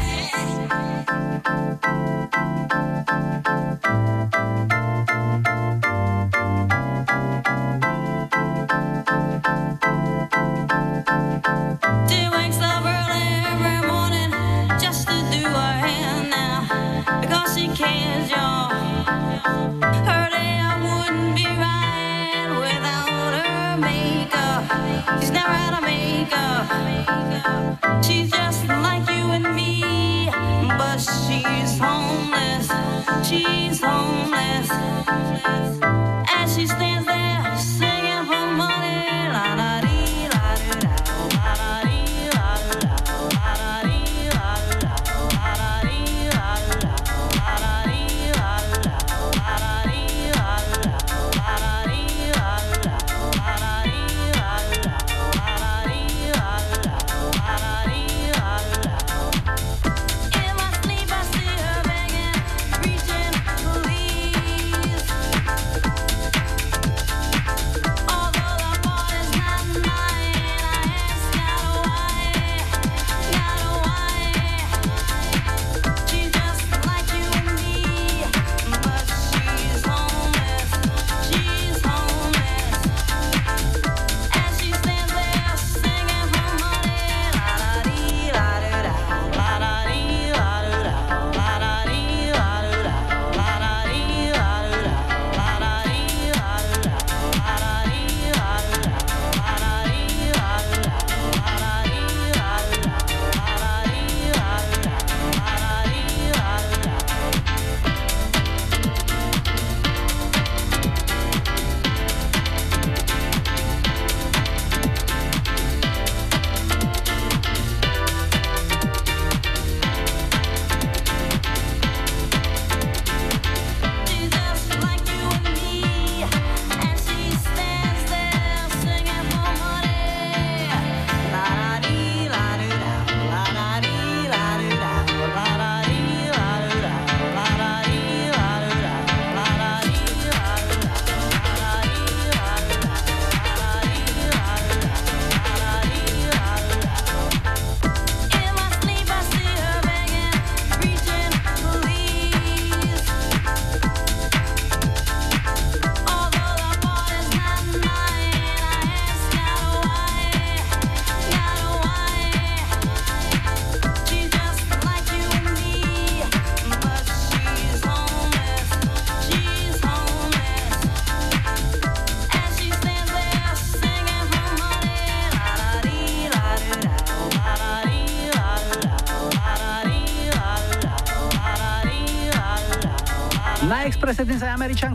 yes 34.68 35.95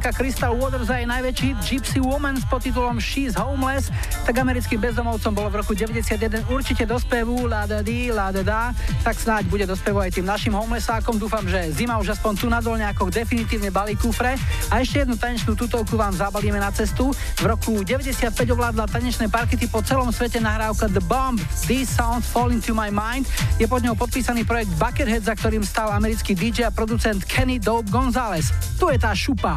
američanka 0.01 0.17
Crystal 0.17 0.57
Waters 0.57 0.89
a 0.89 0.97
jej 0.97 1.05
najväčší 1.05 1.49
Gypsy 1.61 2.01
Woman 2.01 2.41
s 2.41 2.45
podtitulom 2.49 2.97
She's 3.05 3.37
Homeless. 3.37 3.93
Tak 4.25 4.33
americkým 4.33 4.81
bezdomovcom 4.81 5.29
bolo 5.37 5.53
v 5.53 5.61
roku 5.61 5.77
91 5.77 6.49
určite 6.49 6.89
do 6.89 6.97
spevu 6.97 7.45
La 7.45 7.69
da 7.69 7.85
di, 7.85 8.09
la 8.09 8.33
da 8.33 8.41
da, 8.41 8.63
tak 9.05 9.21
snáď 9.21 9.45
bude 9.53 9.69
do 9.69 9.77
spevu 9.77 10.01
aj 10.01 10.17
tým 10.17 10.25
našim 10.25 10.57
homelessákom. 10.57 11.21
Dúfam, 11.21 11.45
že 11.45 11.69
zima 11.77 12.01
už 12.01 12.17
aspoň 12.17 12.33
tu 12.33 12.49
na 12.49 12.65
dolňákoch 12.65 13.13
definitívne 13.13 13.69
balí 13.69 13.93
kufre. 13.93 14.41
A 14.73 14.81
ešte 14.81 15.05
jednu 15.05 15.21
tanečnú 15.21 15.53
tutovku 15.53 16.01
vám 16.01 16.17
zabalíme 16.17 16.57
na 16.57 16.73
cestu. 16.73 17.13
V 17.41 17.49
roku 17.49 17.81
95 17.81 18.37
ovládla 18.53 18.85
tanečné 18.85 19.25
parkety 19.33 19.65
po 19.65 19.81
celom 19.81 20.13
svete 20.13 20.45
nahrávka 20.45 20.93
The 20.93 21.01
Bomb 21.01 21.41
These 21.65 21.89
Sounds 21.89 22.29
Fall 22.29 22.53
Into 22.53 22.77
My 22.77 22.93
Mind. 22.93 23.25
Je 23.57 23.65
pod 23.65 23.81
ňou 23.81 23.97
podpísaný 23.97 24.45
projekt 24.45 24.69
Buckethead, 24.77 25.25
za 25.25 25.33
ktorým 25.33 25.65
stal 25.65 25.89
americký 25.89 26.37
DJ 26.37 26.69
a 26.69 26.71
producent 26.71 27.25
Kenny 27.25 27.57
Dope 27.57 27.89
Gonzalez. 27.89 28.53
Tu 28.77 28.93
je 28.93 28.99
tá 29.01 29.17
šupa. 29.17 29.57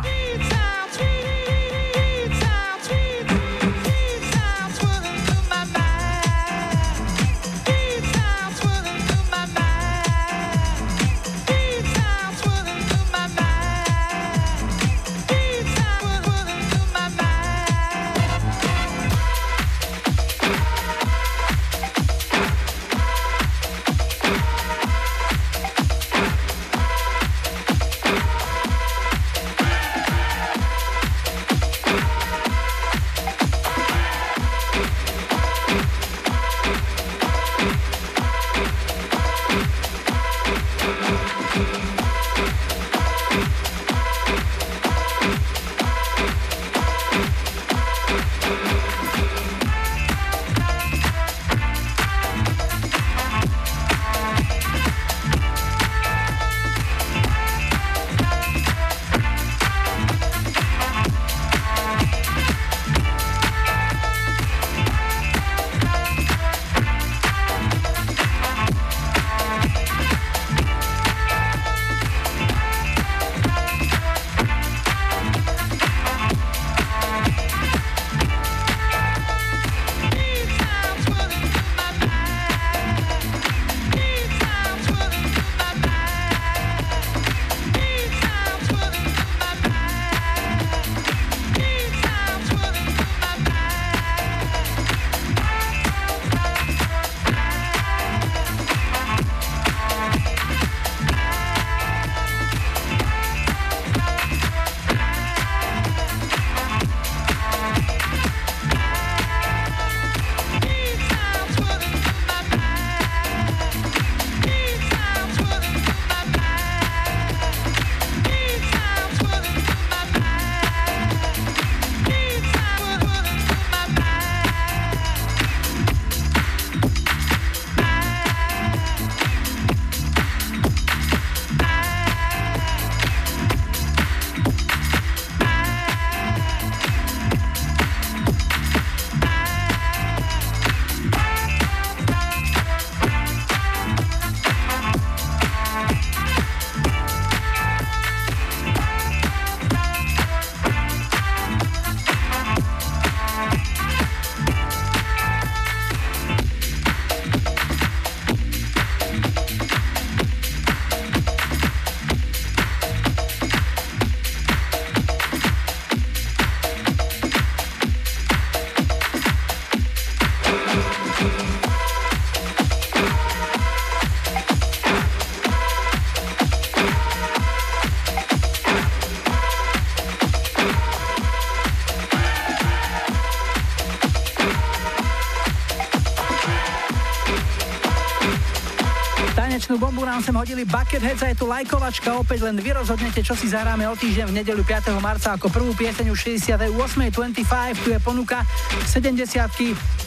Tanečnú 189.74 189.90
bombu 189.90 190.06
nám 190.06 190.22
sem 190.22 190.38
hodili 190.38 190.70
Bucketheads 190.70 191.26
a 191.26 191.34
je 191.34 191.42
tu 191.42 191.50
lajkovačka. 191.50 192.14
Opäť 192.22 192.46
len 192.46 192.62
vy 192.62 192.78
rozhodnete, 192.78 193.26
čo 193.26 193.34
si 193.34 193.50
zahráme 193.50 193.90
o 193.90 193.98
týždeň 193.98 194.30
v 194.30 194.34
nedeľu 194.38 194.62
5. 194.70 195.02
marca 195.02 195.34
ako 195.34 195.50
prvú 195.50 195.74
pieseň 195.74 196.14
už 196.14 196.38
68.25. 196.38 197.82
Tu 197.82 197.90
je 197.90 197.98
ponuka 197.98 198.46
70 198.86 199.34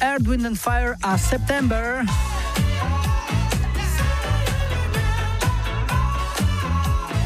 Earth, 0.06 0.22
Wind 0.22 0.46
and 0.46 0.54
Fire 0.54 0.94
a 1.02 1.18
September. 1.18 2.06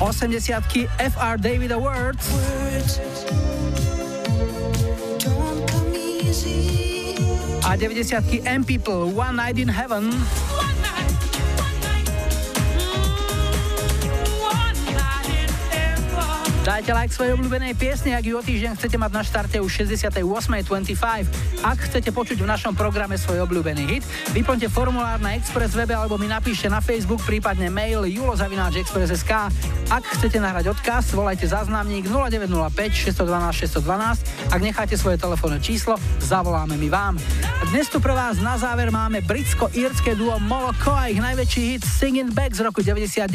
Osemdesiatky 0.00 0.88
FR 0.96 1.36
David 1.36 1.76
Awards. 1.76 2.24
A 7.68 7.76
90 7.76 8.48
M 8.48 8.64
People 8.64 9.12
One 9.12 9.36
Night 9.36 9.60
in 9.60 9.68
Heaven. 9.68 10.08
Dajte 16.90 17.06
like 17.06 17.14
svojej 17.14 17.34
obľúbenej 17.38 17.78
piesne, 17.78 18.18
ak 18.18 18.26
ju 18.26 18.34
o 18.34 18.42
týždeň 18.42 18.74
chcete 18.74 18.98
mať 18.98 19.14
na 19.14 19.22
štarte 19.22 19.62
už 19.62 19.86
68.25. 19.86 21.62
Ak 21.62 21.78
chcete 21.86 22.10
počuť 22.10 22.42
v 22.42 22.50
našom 22.50 22.74
programe 22.74 23.14
svoj 23.14 23.46
obľúbený 23.46 23.82
hit, 23.86 24.02
vyplňte 24.34 24.66
formulár 24.66 25.22
na 25.22 25.38
Express 25.38 25.78
webe 25.78 25.94
alebo 25.94 26.18
mi 26.18 26.26
napíšte 26.26 26.66
na 26.66 26.82
Facebook, 26.82 27.22
prípadne 27.22 27.70
mail 27.70 28.10
julozavináčexpress.sk. 28.10 29.32
Ak 29.86 30.02
chcete 30.18 30.42
nahrať 30.42 30.74
odkaz, 30.74 31.14
volajte 31.14 31.46
záznamník 31.46 32.10
0905 32.10 32.58
612 33.14 33.70
612. 33.86 34.50
Ak 34.50 34.58
necháte 34.58 34.98
svoje 34.98 35.14
telefónne 35.14 35.62
číslo, 35.62 35.94
zavoláme 36.18 36.74
my 36.74 36.90
vám. 36.90 37.14
Dnes 37.70 37.86
tu 37.86 38.02
pre 38.02 38.10
vás 38.10 38.42
na 38.42 38.58
záver 38.58 38.90
máme 38.90 39.22
britsko-írske 39.22 40.18
duo 40.18 40.42
Moloko 40.42 40.90
a 40.90 41.06
ich 41.06 41.22
najväčší 41.22 41.60
hit 41.70 41.86
Singing 41.86 42.34
Back 42.34 42.58
z 42.58 42.66
roku 42.66 42.82
99. 42.82 43.30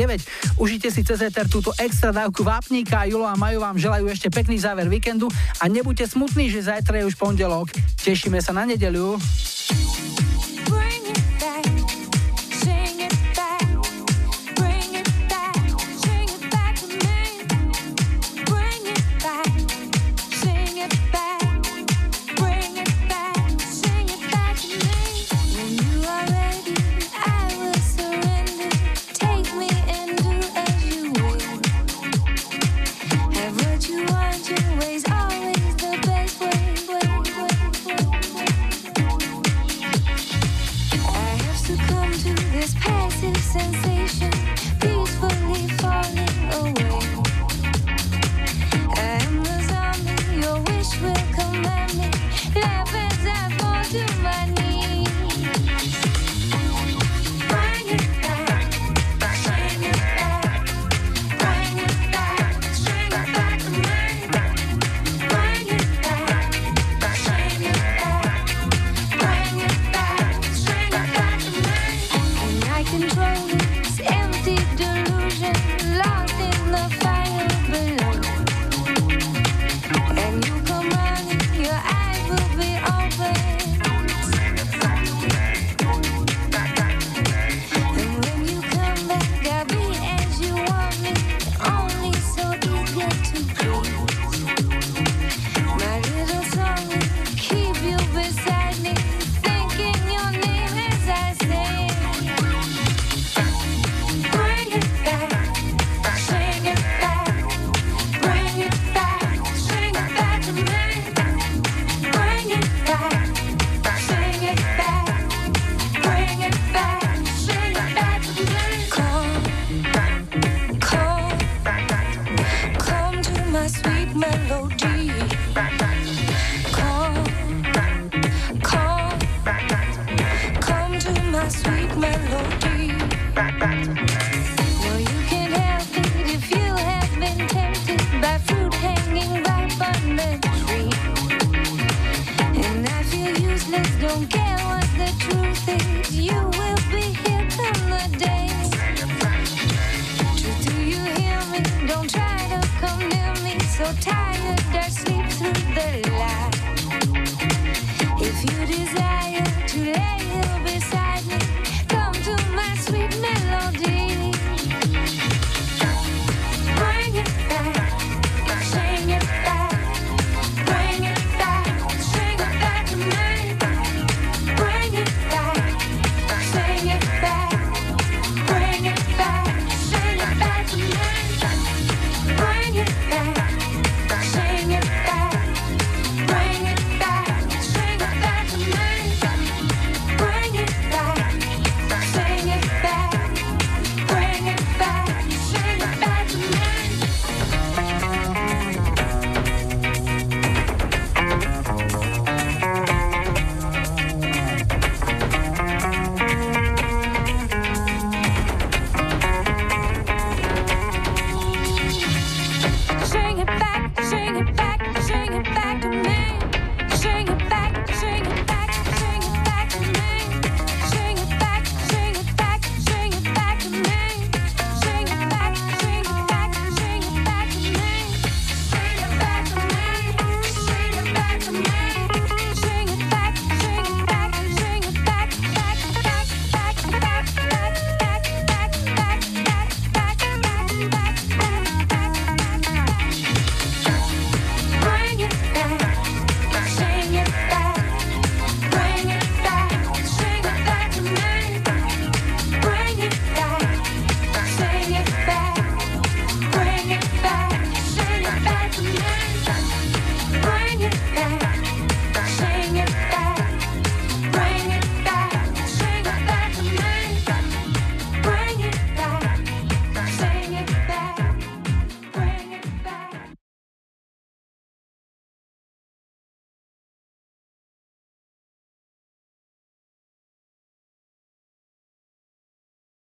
Užite 0.59 0.91
si 0.91 1.07
cez 1.07 1.23
ETR 1.23 1.47
túto 1.47 1.71
extra 1.79 2.11
dávku 2.11 2.43
vápníka 2.43 2.99
a 2.99 3.07
Julo 3.07 3.23
a 3.23 3.39
Maju 3.39 3.63
vám 3.63 3.79
želajú 3.79 4.11
ešte 4.11 4.27
pekný 4.27 4.59
záver 4.59 4.91
víkendu 4.91 5.31
a 5.63 5.71
nebuďte 5.71 6.19
smutní, 6.19 6.51
že 6.51 6.67
zajtra 6.67 6.99
je 6.99 7.07
už 7.07 7.15
pondelok. 7.15 7.71
Tešíme 8.03 8.43
sa 8.43 8.51
na 8.51 8.67
nedeľu. 8.67 9.15